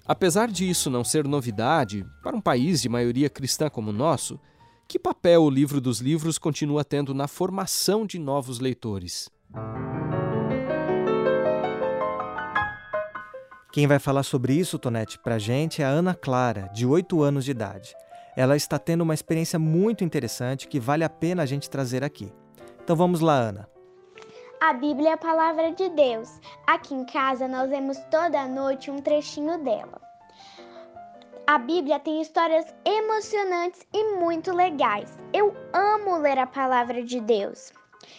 Apesar 0.06 0.50
de 0.50 0.70
isso 0.70 0.90
não 0.90 1.04
ser 1.04 1.26
novidade, 1.26 2.06
para 2.22 2.36
um 2.36 2.42
país 2.42 2.82
de 2.82 2.90
maioria 2.90 3.30
cristã 3.30 3.70
como 3.70 3.90
o 3.90 3.94
nosso, 3.94 4.38
que 4.88 5.00
papel 5.00 5.44
o 5.44 5.50
livro 5.50 5.80
dos 5.80 6.02
livros 6.02 6.38
continua 6.38 6.84
tendo 6.84 7.14
na 7.14 7.28
formação 7.28 8.06
de 8.06 8.20
novos 8.20 8.60
leitores? 8.60 9.30
Quem 13.72 13.88
vai 13.88 13.98
falar 13.98 14.24
sobre 14.24 14.54
isso, 14.54 14.78
Tonete, 14.78 15.18
para 15.18 15.36
a 15.36 15.40
gente 15.40 15.82
é 15.82 15.86
a 15.86 15.90
Ana 15.90 16.14
Clara, 16.14 16.70
de 16.74 16.86
8 16.86 17.24
anos 17.24 17.46
de 17.46 17.52
idade. 17.52 17.96
Ela 18.36 18.56
está 18.56 18.78
tendo 18.78 19.02
uma 19.02 19.14
experiência 19.14 19.58
muito 19.58 20.04
interessante 20.04 20.68
que 20.68 20.80
vale 20.80 21.04
a 21.04 21.10
pena 21.10 21.44
a 21.44 21.46
gente 21.46 21.70
trazer 21.70 22.04
aqui. 22.04 22.32
Então 22.84 22.96
vamos 22.98 23.22
lá, 23.22 23.36
Ana. 23.36 23.70
A 24.60 24.74
Bíblia 24.74 25.10
é 25.10 25.14
a 25.14 25.18
palavra 25.18 25.72
de 25.72 25.88
Deus. 25.90 26.30
Aqui 26.68 26.94
em 26.94 27.06
casa 27.06 27.48
nós 27.48 27.70
vemos 27.70 27.98
toda 28.12 28.48
noite 28.48 28.92
um 28.92 29.00
trechinho 29.00 29.58
dela. 29.64 30.02
A 31.48 31.58
Bíblia 31.58 32.00
tem 32.00 32.22
histórias 32.22 32.66
emocionantes 32.86 33.86
e 33.94 34.16
muito 34.18 34.54
legais. 34.54 35.18
Eu 35.34 35.54
amo 35.74 36.18
ler 36.18 36.38
a 36.40 36.48
palavra 36.48 37.04
de 37.04 37.22
Deus. 37.22 37.72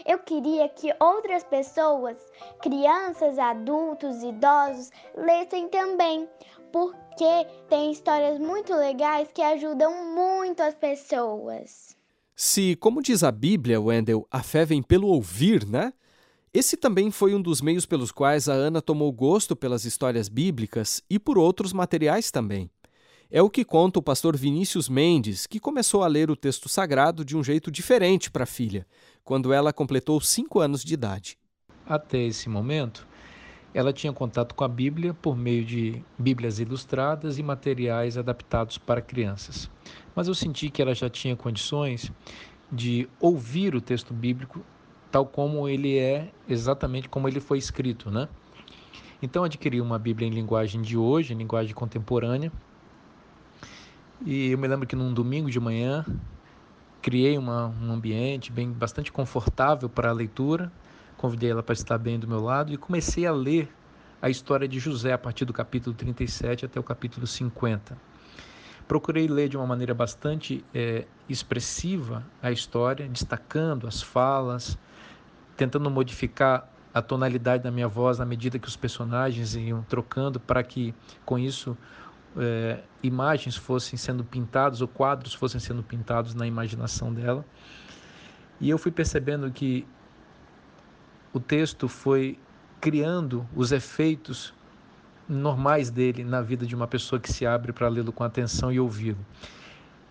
Eu 0.07 0.19
queria 0.19 0.69
que 0.69 0.95
outras 0.99 1.45
pessoas, 1.45 2.17
crianças, 2.61 3.39
adultos, 3.39 4.23
idosos, 4.23 4.91
lessem 5.15 5.69
também, 5.69 6.29
porque 6.73 7.47
tem 7.69 7.91
histórias 7.91 8.39
muito 8.39 8.75
legais 8.75 9.29
que 9.33 9.43
ajudam 9.43 10.15
muito 10.15 10.63
as 10.63 10.75
pessoas. 10.75 11.95
Se, 12.37 12.75
como 12.77 13.01
diz 13.01 13.23
a 13.23 13.31
Bíblia, 13.31 13.81
Wendell, 13.81 14.27
a 14.29 14.43
fé 14.43 14.65
vem 14.65 14.83
pelo 14.83 15.07
ouvir, 15.07 15.65
né? 15.67 15.93
Esse 16.53 16.77
também 16.77 17.11
foi 17.11 17.35
um 17.35 17.41
dos 17.41 17.61
meios 17.61 17.87
pelos 17.87 18.11
quais 18.11 18.49
a 18.49 18.53
Ana 18.53 18.83
tomou 18.83 19.13
gosto 19.13 19.55
pelas 19.55 19.85
histórias 19.85 20.29
bíblicas 20.29 21.03
e 21.09 21.19
por 21.19 21.39
outros 21.39 21.73
materiais 21.73 22.31
também. 22.31 22.71
É 23.31 23.41
o 23.43 23.51
que 23.51 23.65
conta 23.65 23.99
o 23.99 24.03
pastor 24.03 24.37
Vinícius 24.37 24.89
Mendes, 24.89 25.47
que 25.47 25.59
começou 25.59 26.03
a 26.03 26.07
ler 26.07 26.31
o 26.31 26.37
texto 26.37 26.69
sagrado 26.69 27.25
de 27.25 27.37
um 27.37 27.43
jeito 27.43 27.71
diferente 27.71 28.31
para 28.31 28.45
a 28.45 28.47
filha, 28.47 28.87
quando 29.25 29.53
ela 29.53 29.73
completou 29.73 30.21
cinco 30.21 30.61
anos 30.61 30.85
de 30.85 30.95
idade. 30.95 31.39
Até 31.87 32.19
esse 32.19 32.49
momento, 32.49 33.07
ela 33.73 33.93
tinha 33.93 34.13
contato 34.13 34.55
com 34.55 34.63
a 34.63 34.69
Bíblia 34.69 35.13
por 35.15 35.37
meio 35.37 35.65
de 35.65 36.05
Bíblias 36.17 36.61
ilustradas 36.61 37.39
e 37.39 37.43
materiais 37.43 38.17
adaptados 38.17 38.79
para 38.79 39.03
crianças. 39.03 39.69
Mas 40.15 40.29
eu 40.29 40.35
senti 40.35 40.71
que 40.71 40.81
ela 40.81 40.95
já 40.95 41.09
tinha 41.11 41.37
condições 41.37 42.13
de 42.71 43.09
ouvir 43.21 43.75
o 43.75 43.81
texto 43.81 44.15
bíblico 44.15 44.65
tal 45.11 45.27
como 45.27 45.69
ele 45.69 45.97
é, 45.97 46.33
exatamente 46.49 47.09
como 47.09 47.29
ele 47.29 47.41
foi 47.41 47.59
escrito, 47.59 48.11
né? 48.11 48.29
Então 49.23 49.45
adquiri 49.45 49.81
uma 49.81 49.99
Bíblia 49.99 50.27
em 50.27 50.31
linguagem 50.31 50.83
de 50.83 50.97
hoje, 50.97 51.33
em 51.33 51.37
linguagem 51.37 51.73
contemporânea, 51.73 52.51
e 54.25 54.51
eu 54.51 54.59
me 54.59 54.67
lembro 54.67 54.87
que 54.87 54.97
num 54.97 55.13
domingo 55.13 55.51
de 55.51 55.61
manhã 55.61 56.05
criei 57.03 57.37
uma, 57.37 57.69
um 57.83 57.93
ambiente 57.93 58.51
bem 58.51 58.73
bastante 58.73 59.13
confortável 59.13 59.89
para 59.89 60.09
a 60.09 60.13
leitura. 60.13 60.73
Convidei 61.19 61.51
ela 61.51 61.63
para 61.63 61.75
estar 61.75 61.99
bem 61.99 62.19
do 62.19 62.27
meu 62.27 62.41
lado 62.41 62.73
e 62.73 62.79
comecei 62.79 63.27
a 63.27 63.33
ler 63.33 63.69
a 64.23 64.31
história 64.31 64.67
de 64.67 64.79
José 64.79 65.13
a 65.13 65.19
partir 65.19 65.45
do 65.45 65.53
capítulo 65.53 65.95
37 65.95 66.65
até 66.65 66.81
o 66.81 66.83
capítulo 66.83 67.27
50. 67.27 67.97
Procurei 68.87 69.27
ler 69.27 69.49
de 69.49 69.57
uma 69.57 69.67
maneira 69.67 69.95
bastante 69.95 70.65
é, 70.75 71.07
expressiva 71.29 72.25
a 72.43 72.51
história, 72.51 73.09
destacando 73.09 73.87
as 73.87 74.03
falas, 74.03 74.79
tentando 75.57 75.91
modificar 75.91 76.71
a 76.93 77.03
tonalidade 77.03 77.63
da 77.63 77.71
minha 77.71 77.89
voz 77.89 78.21
à 78.21 78.25
medida 78.25 78.59
que 78.59 78.69
os 78.69 78.77
personagens 78.77 79.57
iam 79.57 79.83
trocando, 79.83 80.39
para 80.39 80.63
que 80.63 80.95
com 81.25 81.39
isso 81.39 81.77
é, 82.37 82.83
imagens 83.03 83.57
fossem 83.57 83.97
sendo 83.97 84.23
pintadas 84.25 84.81
ou 84.81 84.87
quadros 84.87 85.35
fossem 85.35 85.61
sendo 85.61 85.83
pintados 85.83 86.35
na 86.35 86.47
imaginação 86.47 87.13
dela. 87.13 87.45
E 88.61 88.71
eu 88.71 88.79
fui 88.79 88.93
percebendo 88.93 89.51
que 89.51 89.87
o 91.33 91.41
texto 91.41 91.89
foi 91.89 92.39
criando 92.81 93.45
os 93.57 93.73
efeitos 93.73 94.54
normais 95.29 95.91
dele 95.91 96.25
na 96.25 96.41
vida 96.41 96.67
de 96.67 96.75
uma 96.75 96.87
pessoa 96.87 97.21
que 97.21 97.33
se 97.33 97.47
abre 97.47 97.73
para 97.73 97.89
lê-lo 97.89 98.13
com 98.13 98.25
atenção 98.25 98.73
e 98.73 98.79
ouvi-lo. 98.79 99.19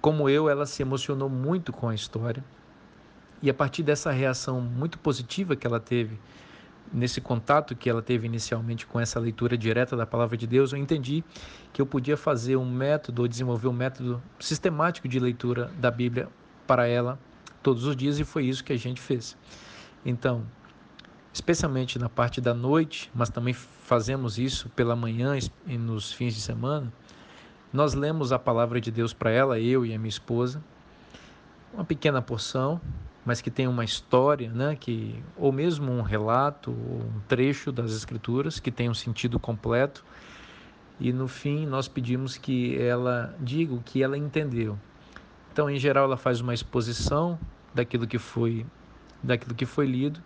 Como 0.01 0.29
eu, 0.29 0.49
ela 0.49 0.65
se 0.65 0.81
emocionou 0.81 1.29
muito 1.29 1.71
com 1.71 1.87
a 1.87 1.95
história. 1.95 2.43
E 3.41 3.49
a 3.49 3.53
partir 3.53 3.83
dessa 3.83 4.11
reação 4.11 4.61
muito 4.61 4.97
positiva 4.97 5.55
que 5.55 5.67
ela 5.67 5.79
teve 5.79 6.17
nesse 6.93 7.19
contato 7.19 7.75
que 7.75 7.89
ela 7.89 8.01
teve 8.01 8.27
inicialmente 8.27 8.85
com 8.85 8.99
essa 8.99 9.19
leitura 9.19 9.57
direta 9.57 9.97
da 9.97 10.05
palavra 10.05 10.37
de 10.37 10.45
Deus, 10.45 10.71
eu 10.71 10.77
entendi 10.77 11.23
que 11.71 11.81
eu 11.81 11.85
podia 11.85 12.15
fazer 12.15 12.55
um 12.55 12.69
método, 12.69 13.23
ou 13.23 13.27
desenvolver 13.27 13.67
um 13.67 13.73
método 13.73 14.21
sistemático 14.39 15.07
de 15.07 15.19
leitura 15.19 15.71
da 15.79 15.89
Bíblia 15.89 16.29
para 16.67 16.87
ela 16.87 17.17
todos 17.63 17.85
os 17.85 17.95
dias 17.95 18.19
e 18.19 18.23
foi 18.23 18.45
isso 18.45 18.63
que 18.63 18.73
a 18.73 18.77
gente 18.77 19.01
fez. 19.01 19.35
Então, 20.05 20.43
especialmente 21.33 21.97
na 21.97 22.07
parte 22.07 22.39
da 22.39 22.53
noite, 22.53 23.09
mas 23.13 23.27
também 23.27 23.53
fazemos 23.53 24.37
isso 24.37 24.69
pela 24.69 24.95
manhã 24.95 25.35
e 25.65 25.77
nos 25.77 26.13
fins 26.13 26.35
de 26.35 26.39
semana, 26.39 26.93
nós 27.73 27.95
lemos 27.95 28.31
a 28.31 28.37
palavra 28.37 28.79
de 28.79 28.91
Deus 28.91 29.13
para 29.13 29.31
ela, 29.31 29.59
eu 29.59 29.83
e 29.83 29.95
a 29.95 29.97
minha 29.97 30.09
esposa, 30.09 30.63
uma 31.73 31.83
pequena 31.83 32.21
porção, 32.21 32.79
mas 33.25 33.41
que 33.41 33.49
tem 33.49 33.67
uma 33.67 33.83
história, 33.83 34.51
né, 34.51 34.75
que 34.75 35.23
ou 35.35 35.51
mesmo 35.51 35.91
um 35.91 36.03
relato, 36.03 36.69
um 36.69 37.19
trecho 37.27 37.71
das 37.71 37.91
escrituras 37.93 38.59
que 38.59 38.71
tem 38.71 38.89
um 38.89 38.93
sentido 38.93 39.39
completo. 39.39 40.05
E 40.99 41.11
no 41.11 41.27
fim 41.27 41.65
nós 41.65 41.87
pedimos 41.87 42.37
que 42.37 42.79
ela 42.79 43.35
diga 43.39 43.73
o 43.73 43.81
que 43.81 44.03
ela 44.03 44.15
entendeu. 44.17 44.77
Então, 45.51 45.67
em 45.69 45.79
geral, 45.79 46.05
ela 46.05 46.17
faz 46.17 46.41
uma 46.41 46.53
exposição 46.53 47.39
daquilo 47.73 48.05
que 48.05 48.19
foi 48.19 48.65
daquilo 49.23 49.55
que 49.55 49.65
foi 49.65 49.87
lido 49.87 50.21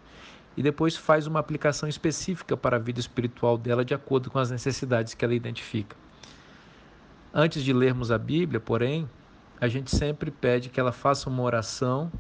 e 0.58 0.64
depois 0.64 0.98
faz 0.98 1.28
uma 1.28 1.40
aplicação 1.40 1.88
específica 1.88 2.58
para 2.58 2.78
a 2.78 2.80
vida 2.80 3.00
espiritual 3.00 3.60
dela 3.60 3.86
de 3.86 3.94
acordo 3.94 4.32
com 4.32 4.40
as 4.40 4.50
necessidades 4.50 5.14
que 5.14 5.24
ela 5.24 5.36
identifica. 5.36 5.96
Antes 7.32 7.64
de 7.64 7.72
lermos 7.72 8.12
a 8.12 8.18
Bíblia, 8.18 8.60
porém, 8.60 9.08
a 9.62 9.68
gente 9.68 9.96
sempre 9.96 10.32
pede 10.32 10.70
que 10.70 10.80
ela 10.80 10.92
faça 10.92 11.30
uma 11.30 11.44
oração 11.44 12.12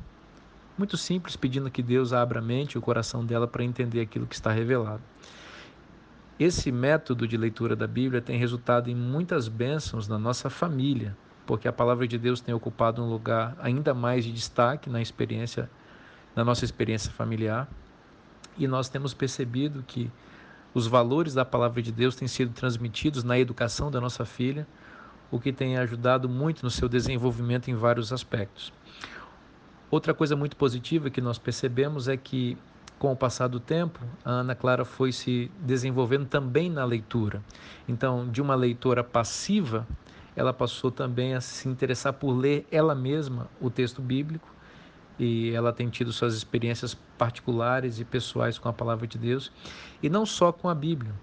muito 0.78 0.96
simples, 0.96 1.36
pedindo 1.36 1.72
que 1.72 1.82
Deus 1.82 2.14
abra 2.14 2.38
a 2.38 2.42
mente 2.42 2.74
e 2.74 2.78
o 2.78 2.82
coração 2.82 3.26
dela 3.26 3.48
para 3.48 3.64
entender 3.64 4.02
aquilo 4.02 4.28
que 4.28 4.36
está 4.36 4.52
revelado. 4.52 5.02
Esse 6.40 6.72
método 6.72 7.28
de 7.28 7.36
leitura 7.36 7.76
da 7.76 7.88
Bíblia 7.88 8.22
tem 8.22 8.38
resultado 8.38 8.88
em 8.92 8.96
muitas 8.96 9.48
bênçãos 9.48 10.08
na 10.08 10.20
nossa 10.20 10.52
família, 10.52 11.18
porque 11.48 11.68
a 11.68 11.74
palavra 11.74 12.08
de 12.08 12.20
Deus 12.20 12.40
tem 12.40 12.54
ocupado 12.54 13.02
um 13.02 13.10
lugar 13.10 13.58
ainda 13.60 13.96
mais 13.96 14.24
de 14.24 14.32
destaque 14.32 14.88
na 14.88 15.02
experiência, 15.02 15.68
na 16.36 16.46
nossa 16.46 16.64
experiência 16.64 17.12
familiar, 17.12 17.68
e 18.58 18.68
nós 18.68 18.90
temos 18.90 19.14
percebido 19.14 19.84
que 19.86 20.12
os 20.74 20.88
valores 20.88 21.34
da 21.34 21.46
palavra 21.46 21.82
de 21.82 21.92
Deus 21.92 22.16
têm 22.16 22.28
sido 22.28 22.52
transmitidos 22.54 23.24
na 23.24 23.38
educação 23.40 23.90
da 23.90 24.02
nossa 24.02 24.26
filha, 24.26 24.68
o 25.32 25.40
que 25.40 25.52
tem 25.52 25.78
ajudado 25.78 26.30
muito 26.30 26.64
no 26.64 26.70
seu 26.70 26.88
desenvolvimento 26.88 27.70
em 27.70 27.76
vários 27.76 28.14
aspectos. 28.14 28.72
Outra 29.90 30.14
coisa 30.14 30.36
muito 30.36 30.56
positiva 30.56 31.10
que 31.10 31.22
nós 31.22 31.38
percebemos 31.38 32.08
é 32.08 32.18
que, 32.18 32.58
com 33.00 33.12
o 33.12 33.16
passar 33.16 33.48
do 33.48 33.60
tempo, 33.60 34.00
a 34.24 34.32
Ana 34.32 34.56
Clara 34.56 34.84
foi 34.84 35.12
se 35.12 35.52
desenvolvendo 35.62 36.26
também 36.26 36.70
na 36.70 36.84
leitura. 36.84 37.42
Então, 37.88 38.30
de 38.30 38.42
uma 38.42 38.56
leitora 38.56 39.04
passiva, 39.04 39.88
ela 40.36 40.54
passou 40.54 40.92
também 40.92 41.34
a 41.34 41.42
se 41.42 41.68
interessar 41.68 42.14
por 42.14 42.32
ler 42.32 42.68
ela 42.72 42.94
mesma 42.94 43.48
o 43.60 43.70
texto 43.70 44.02
bíblico 44.02 44.57
e 45.20 45.52
ela 45.52 45.74
tem 45.74 45.90
tido 45.90 46.12
suas 46.12 46.36
experiências 46.36 46.96
particulares 47.18 48.00
e 48.00 48.06
pessoais 48.06 48.58
com 48.58 48.70
a 48.70 48.74
palavra 48.74 49.08
de 49.08 49.18
Deus. 49.18 49.52
E 50.02 50.10
não 50.10 50.26
só 50.26 50.52
com 50.52 50.70
a 50.70 50.76
Bíblia, 50.76 51.14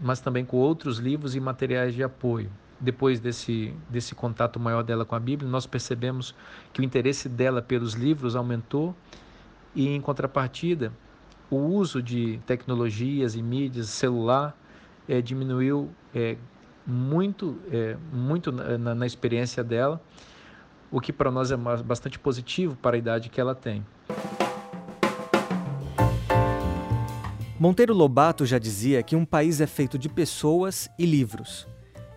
mas 0.00 0.20
também 0.20 0.44
com 0.44 0.56
outros 0.56 0.98
livros 0.98 1.34
e 1.34 1.40
materiais 1.40 1.94
de 1.94 2.02
apoio. 2.02 2.50
Depois 2.78 3.20
desse, 3.20 3.74
desse 3.88 4.14
contato 4.14 4.58
maior 4.58 4.82
dela 4.82 5.04
com 5.04 5.14
a 5.14 5.20
Bíblia, 5.20 5.48
nós 5.48 5.66
percebemos 5.66 6.34
que 6.72 6.80
o 6.80 6.84
interesse 6.84 7.28
dela 7.28 7.62
pelos 7.62 7.94
livros 7.94 8.34
aumentou. 8.34 8.94
E, 9.74 9.88
em 9.88 10.00
contrapartida, 10.00 10.92
o 11.50 11.56
uso 11.56 12.02
de 12.02 12.40
tecnologias 12.46 13.34
e 13.34 13.42
mídias, 13.42 13.88
celular, 13.88 14.56
é, 15.08 15.20
diminuiu 15.20 15.90
é, 16.14 16.36
muito, 16.86 17.58
é, 17.70 17.96
muito 18.12 18.50
na, 18.50 18.94
na, 18.94 19.06
experiência 19.06 19.62
dela, 19.62 20.00
o 20.92 21.00
que 21.00 21.12
para 21.12 21.30
nós 21.30 21.50
é 21.50 21.56
bastante 21.56 22.18
positivo 22.18 22.76
para 22.76 22.96
a 22.96 22.98
idade 22.98 23.30
que 23.30 23.40
ela 23.40 23.54
tem. 23.54 23.84
Monteiro 27.58 27.94
Lobato 27.94 28.44
já 28.44 28.58
dizia 28.58 29.02
que 29.02 29.16
um 29.16 29.24
país 29.24 29.60
é 29.60 29.66
feito 29.66 29.98
de 29.98 30.08
pessoas 30.08 30.90
e 30.98 31.06
livros. 31.06 31.66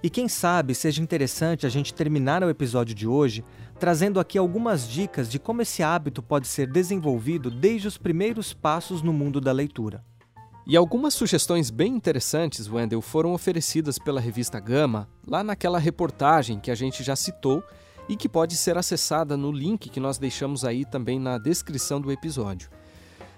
E 0.03 0.09
quem 0.09 0.27
sabe 0.27 0.75
seja 0.75 1.01
interessante 1.01 1.65
a 1.65 1.69
gente 1.69 1.93
terminar 1.93 2.43
o 2.43 2.49
episódio 2.49 2.93
de 2.93 3.07
hoje 3.07 3.43
trazendo 3.79 4.19
aqui 4.19 4.37
algumas 4.37 4.87
dicas 4.87 5.29
de 5.29 5.37
como 5.37 5.61
esse 5.61 5.83
hábito 5.83 6.21
pode 6.21 6.47
ser 6.47 6.67
desenvolvido 6.67 7.51
desde 7.51 7.87
os 7.87 7.97
primeiros 7.97 8.53
passos 8.53 9.01
no 9.01 9.11
mundo 9.11 9.41
da 9.41 9.51
leitura. 9.51 10.03
E 10.67 10.75
algumas 10.75 11.13
sugestões 11.13 11.69
bem 11.69 11.93
interessantes, 11.93 12.67
Wendell, 12.67 13.01
foram 13.01 13.33
oferecidas 13.33 13.99
pela 13.99 14.19
revista 14.19 14.59
Gama, 14.59 15.07
lá 15.27 15.43
naquela 15.43 15.77
reportagem 15.77 16.59
que 16.59 16.71
a 16.71 16.75
gente 16.75 17.03
já 17.03 17.15
citou 17.15 17.63
e 18.07 18.15
que 18.15 18.29
pode 18.29 18.55
ser 18.55 18.77
acessada 18.77 19.35
no 19.35 19.51
link 19.51 19.89
que 19.89 19.99
nós 19.99 20.17
deixamos 20.17 20.63
aí 20.63 20.85
também 20.85 21.19
na 21.19 21.37
descrição 21.37 21.99
do 21.99 22.11
episódio. 22.11 22.69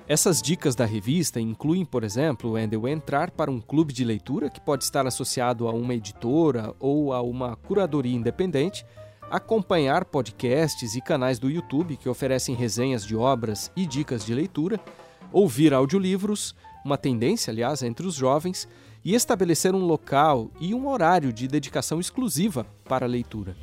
Essas 0.07 0.41
dicas 0.41 0.73
da 0.73 0.85
revista 0.85 1.39
incluem, 1.39 1.83
por 1.83 2.03
exemplo, 2.03 2.51
Wendell, 2.51 2.87
entrar 2.87 3.29
para 3.29 3.51
um 3.51 3.59
clube 3.59 3.91
de 3.91 4.05
leitura 4.05 4.49
que 4.49 4.61
pode 4.61 4.85
estar 4.85 5.05
associado 5.05 5.67
a 5.67 5.71
uma 5.71 5.93
editora 5.93 6.73
ou 6.79 7.11
a 7.11 7.21
uma 7.21 7.57
curadoria 7.57 8.15
independente, 8.15 8.85
acompanhar 9.29 10.05
podcasts 10.05 10.95
e 10.95 11.01
canais 11.01 11.39
do 11.39 11.49
YouTube 11.49 11.97
que 11.97 12.07
oferecem 12.07 12.55
resenhas 12.55 13.05
de 13.05 13.17
obras 13.17 13.69
e 13.75 13.85
dicas 13.85 14.25
de 14.25 14.33
leitura, 14.33 14.79
ouvir 15.29 15.73
audiolivros, 15.73 16.55
uma 16.85 16.97
tendência, 16.97 17.51
aliás, 17.51 17.83
entre 17.83 18.07
os 18.07 18.15
jovens, 18.15 18.65
e 19.03 19.13
estabelecer 19.13 19.75
um 19.75 19.85
local 19.85 20.49
e 20.59 20.73
um 20.73 20.87
horário 20.87 21.33
de 21.33 21.49
dedicação 21.49 21.99
exclusiva 21.99 22.65
para 22.85 23.05
a 23.05 23.09
leitura. 23.09 23.55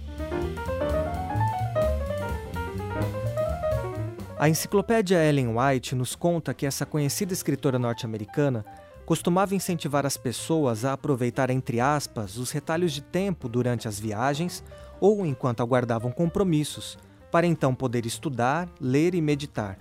A 4.45 4.49
enciclopédia 4.51 5.25
Ellen 5.25 5.55
White 5.57 5.95
nos 5.95 6.15
conta 6.15 6.53
que 6.53 6.67
essa 6.67 6.85
conhecida 6.85 7.33
escritora 7.33 7.79
norte-americana 7.79 8.63
costumava 9.07 9.55
incentivar 9.55 10.05
as 10.05 10.19
pessoas 10.19 10.85
a 10.85 10.93
aproveitar, 10.93 11.49
entre 11.49 11.81
aspas, 11.81 12.37
os 12.37 12.51
retalhos 12.51 12.93
de 12.93 13.01
tempo 13.01 13.49
durante 13.49 13.89
as 13.89 13.99
viagens 13.99 14.63
ou 15.01 15.25
enquanto 15.25 15.63
aguardavam 15.63 16.13
compromissos, 16.13 16.99
para 17.33 17.47
então 17.47 17.75
poder 17.75 18.05
estudar, 18.05 18.69
ler 18.79 19.15
e 19.15 19.23
meditar. 19.23 19.79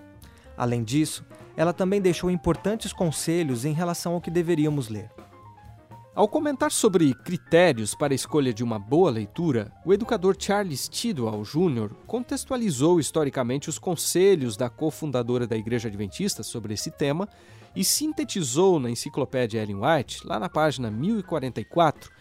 Além 0.56 0.82
disso, 0.82 1.26
ela 1.58 1.73
também 1.73 1.99
deixou 1.99 2.32
importantes 2.32 2.93
conselhos 2.93 3.65
em 3.65 3.73
relação 3.73 4.13
ao 4.13 4.21
que 4.21 4.32
deveríamos 4.32 4.88
ler. 4.88 5.10
Ao 6.15 6.28
comentar 6.28 6.71
sobre 6.71 7.12
critérios 7.12 7.95
para 7.95 8.13
a 8.13 8.15
escolha 8.15 8.54
de 8.54 8.63
uma 8.63 8.78
boa 8.78 9.10
leitura, 9.10 9.71
o 9.84 9.91
educador 9.91 10.36
Charles 10.38 10.88
Tidwell 10.88 11.41
Jr. 11.41 11.91
contextualizou 12.06 12.99
historicamente 12.99 13.67
os 13.67 13.80
conselhos 13.80 14.56
da 14.56 14.69
cofundadora 14.69 15.47
da 15.47 15.58
Igreja 15.58 15.88
Adventista 15.88 16.43
sobre 16.43 16.76
esse 16.76 16.91
tema 16.91 17.28
e 17.76 17.84
sintetizou 17.84 18.80
na 18.80 18.91
enciclopédia 18.91 19.63
Ellen 19.63 19.78
White, 19.78 20.19
lá 20.28 20.39
na 20.39 20.47
página 20.47 20.91
1044, 20.91 22.12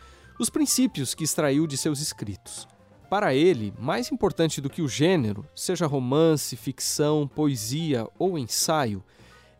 os 0.41 0.49
princípios 0.49 1.15
que 1.15 1.25
extraiu 1.25 1.67
de 1.67 1.77
seus 1.77 2.01
escritos. 2.01 2.67
Para 3.11 3.35
ele, 3.35 3.75
mais 3.79 4.11
importante 4.11 4.59
do 4.63 4.71
que 4.71 4.81
o 4.81 4.89
gênero, 4.89 5.45
seja 5.55 5.87
romance, 5.87 6.57
ficção, 6.57 7.29
poesia 7.29 8.09
ou 8.19 8.39
ensaio, 8.39 9.05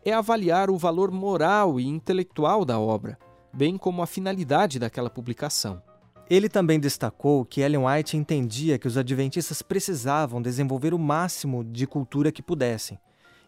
é 0.03 0.11
avaliar 0.11 0.71
o 0.71 0.77
valor 0.77 1.11
moral 1.11 1.79
e 1.79 1.85
intelectual 1.85 2.65
da 2.65 2.79
obra 2.79 3.15
bem 3.53 3.77
como 3.77 4.01
a 4.01 4.07
finalidade 4.07 4.79
daquela 4.79 5.09
publicação. 5.09 5.81
Ele 6.29 6.49
também 6.49 6.79
destacou 6.79 7.45
que 7.45 7.61
Ellen 7.61 7.85
White 7.85 8.17
entendia 8.17 8.79
que 8.79 8.87
os 8.87 8.97
adventistas 8.97 9.61
precisavam 9.61 10.41
desenvolver 10.41 10.93
o 10.93 10.99
máximo 10.99 11.63
de 11.63 11.85
cultura 11.85 12.31
que 12.31 12.41
pudessem, 12.41 12.97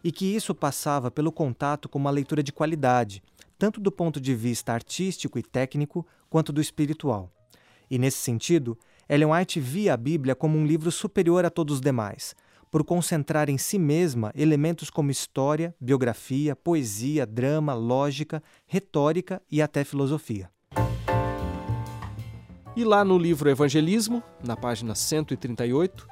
e 0.04 0.12
que 0.12 0.26
isso 0.26 0.54
passava 0.54 1.10
pelo 1.10 1.32
contato 1.32 1.88
com 1.88 1.98
uma 1.98 2.10
leitura 2.10 2.42
de 2.42 2.52
qualidade, 2.52 3.22
tanto 3.58 3.80
do 3.80 3.90
ponto 3.90 4.20
de 4.20 4.34
vista 4.34 4.72
artístico 4.72 5.38
e 5.38 5.42
técnico, 5.42 6.06
quanto 6.30 6.52
do 6.52 6.60
espiritual. 6.60 7.32
E 7.90 7.98
nesse 7.98 8.18
sentido, 8.18 8.78
Ellen 9.08 9.32
White 9.32 9.58
via 9.58 9.94
a 9.94 9.96
Bíblia 9.96 10.34
como 10.34 10.56
um 10.56 10.66
livro 10.66 10.92
superior 10.92 11.44
a 11.44 11.50
todos 11.50 11.76
os 11.76 11.80
demais, 11.80 12.36
por 12.70 12.84
concentrar 12.84 13.48
em 13.48 13.58
si 13.58 13.78
mesma 13.78 14.32
elementos 14.34 14.90
como 14.90 15.10
história, 15.10 15.74
biografia, 15.80 16.54
poesia, 16.54 17.24
drama, 17.26 17.74
lógica, 17.74 18.42
retórica 18.66 19.40
e 19.50 19.62
até 19.62 19.84
filosofia. 19.84 20.50
E 22.76 22.84
lá 22.84 23.02
no 23.04 23.16
livro 23.16 23.48
Evangelismo, 23.48 24.22
na 24.44 24.54
página 24.54 24.94
138, 24.94 26.06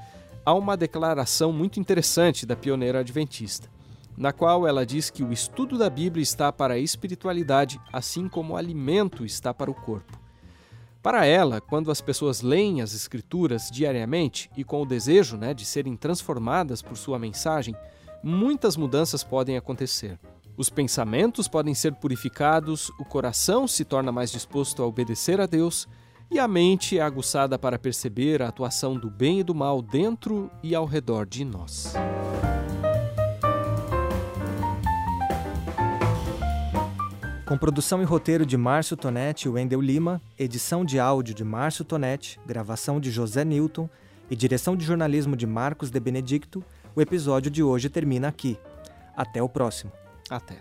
há 0.47 0.55
uma 0.55 0.77
declaração 0.77 1.53
muito 1.53 1.79
interessante 1.79 2.47
da 2.47 2.57
pioneira 2.57 3.01
adventista, 3.01 3.69
na 4.17 4.33
qual 4.33 4.67
ela 4.67 4.87
diz 4.87 5.11
que 5.11 5.23
o 5.23 5.33
estudo 5.33 5.77
da 5.77 5.90
Bíblia 5.90 6.23
está 6.23 6.51
para 6.51 6.75
a 6.75 6.79
espiritualidade, 6.79 7.79
assim 7.93 8.29
como 8.29 8.55
o 8.55 8.57
alimento 8.57 9.27
está 9.27 9.53
para 9.53 9.71
o 9.71 9.75
corpo. 9.75 10.23
Para 11.05 11.27
ela, 11.27 11.61
quando 11.61 11.90
as 11.90 12.01
pessoas 12.01 12.40
leem 12.40 12.81
as 12.81 12.95
Escrituras 12.95 13.69
diariamente 13.71 14.51
e 14.57 14.64
com 14.64 14.81
o 14.81 14.87
desejo 14.87 15.37
né, 15.37 15.53
de 15.53 15.62
serem 15.67 15.99
transformadas 15.99 16.81
por 16.81 16.97
sua 16.97 17.19
mensagem, 17.19 17.77
muitas 18.23 18.75
mudanças 18.75 19.23
podem 19.23 19.59
acontecer. 19.59 20.19
Os 20.57 20.71
pensamentos 20.71 21.47
podem 21.47 21.75
ser 21.75 21.93
purificados, 21.97 22.90
o 22.99 23.05
coração 23.05 23.69
se 23.69 23.85
torna 23.85 24.11
mais 24.11 24.33
disposto 24.33 24.83
a 24.83 24.87
obedecer 24.87 25.43
a 25.43 25.47
Deus 25.47 25.87
e 26.31 26.38
a 26.38 26.49
mente 26.49 26.99
é 26.99 27.03
aguçada 27.03 27.59
para 27.59 27.79
perceber 27.79 28.40
a 28.40 28.49
atuação 28.49 28.97
do 28.97 29.11
bem 29.11 29.40
e 29.40 29.45
do 29.45 29.55
mal 29.55 29.83
dentro 29.83 30.51
e 30.62 30.75
ao 30.75 30.87
redor 30.87 31.27
de 31.27 31.45
nós. 31.45 31.93
Com 37.46 37.59
produção 37.59 38.00
e 38.00 38.07
roteiro 38.07 38.46
de 38.46 38.57
Márcio 38.57 38.96
Tonetti 38.96 39.46
e 39.46 39.50
Wendel 39.50 39.80
Lima, 39.80 40.20
edição 40.38 40.83
de 40.83 40.98
áudio 40.98 41.35
de 41.35 41.44
Márcio 41.44 41.85
Tonetti, 41.85 42.40
gravação 42.46 42.98
de 42.98 43.11
José 43.11 43.44
Newton 43.44 43.87
e 44.30 44.35
direção 44.35 44.74
de 44.74 44.83
jornalismo 44.83 45.37
de 45.37 45.46
Marcos 45.46 45.90
de 45.90 46.00
Benedicto, 46.00 46.64
o 46.96 47.02
episódio 47.02 47.50
de 47.50 47.62
hoje 47.62 47.90
termina 47.90 48.28
aqui. 48.28 48.59
Até 49.14 49.42
o 49.42 49.48
próximo. 49.48 49.92
Até. 50.30 50.57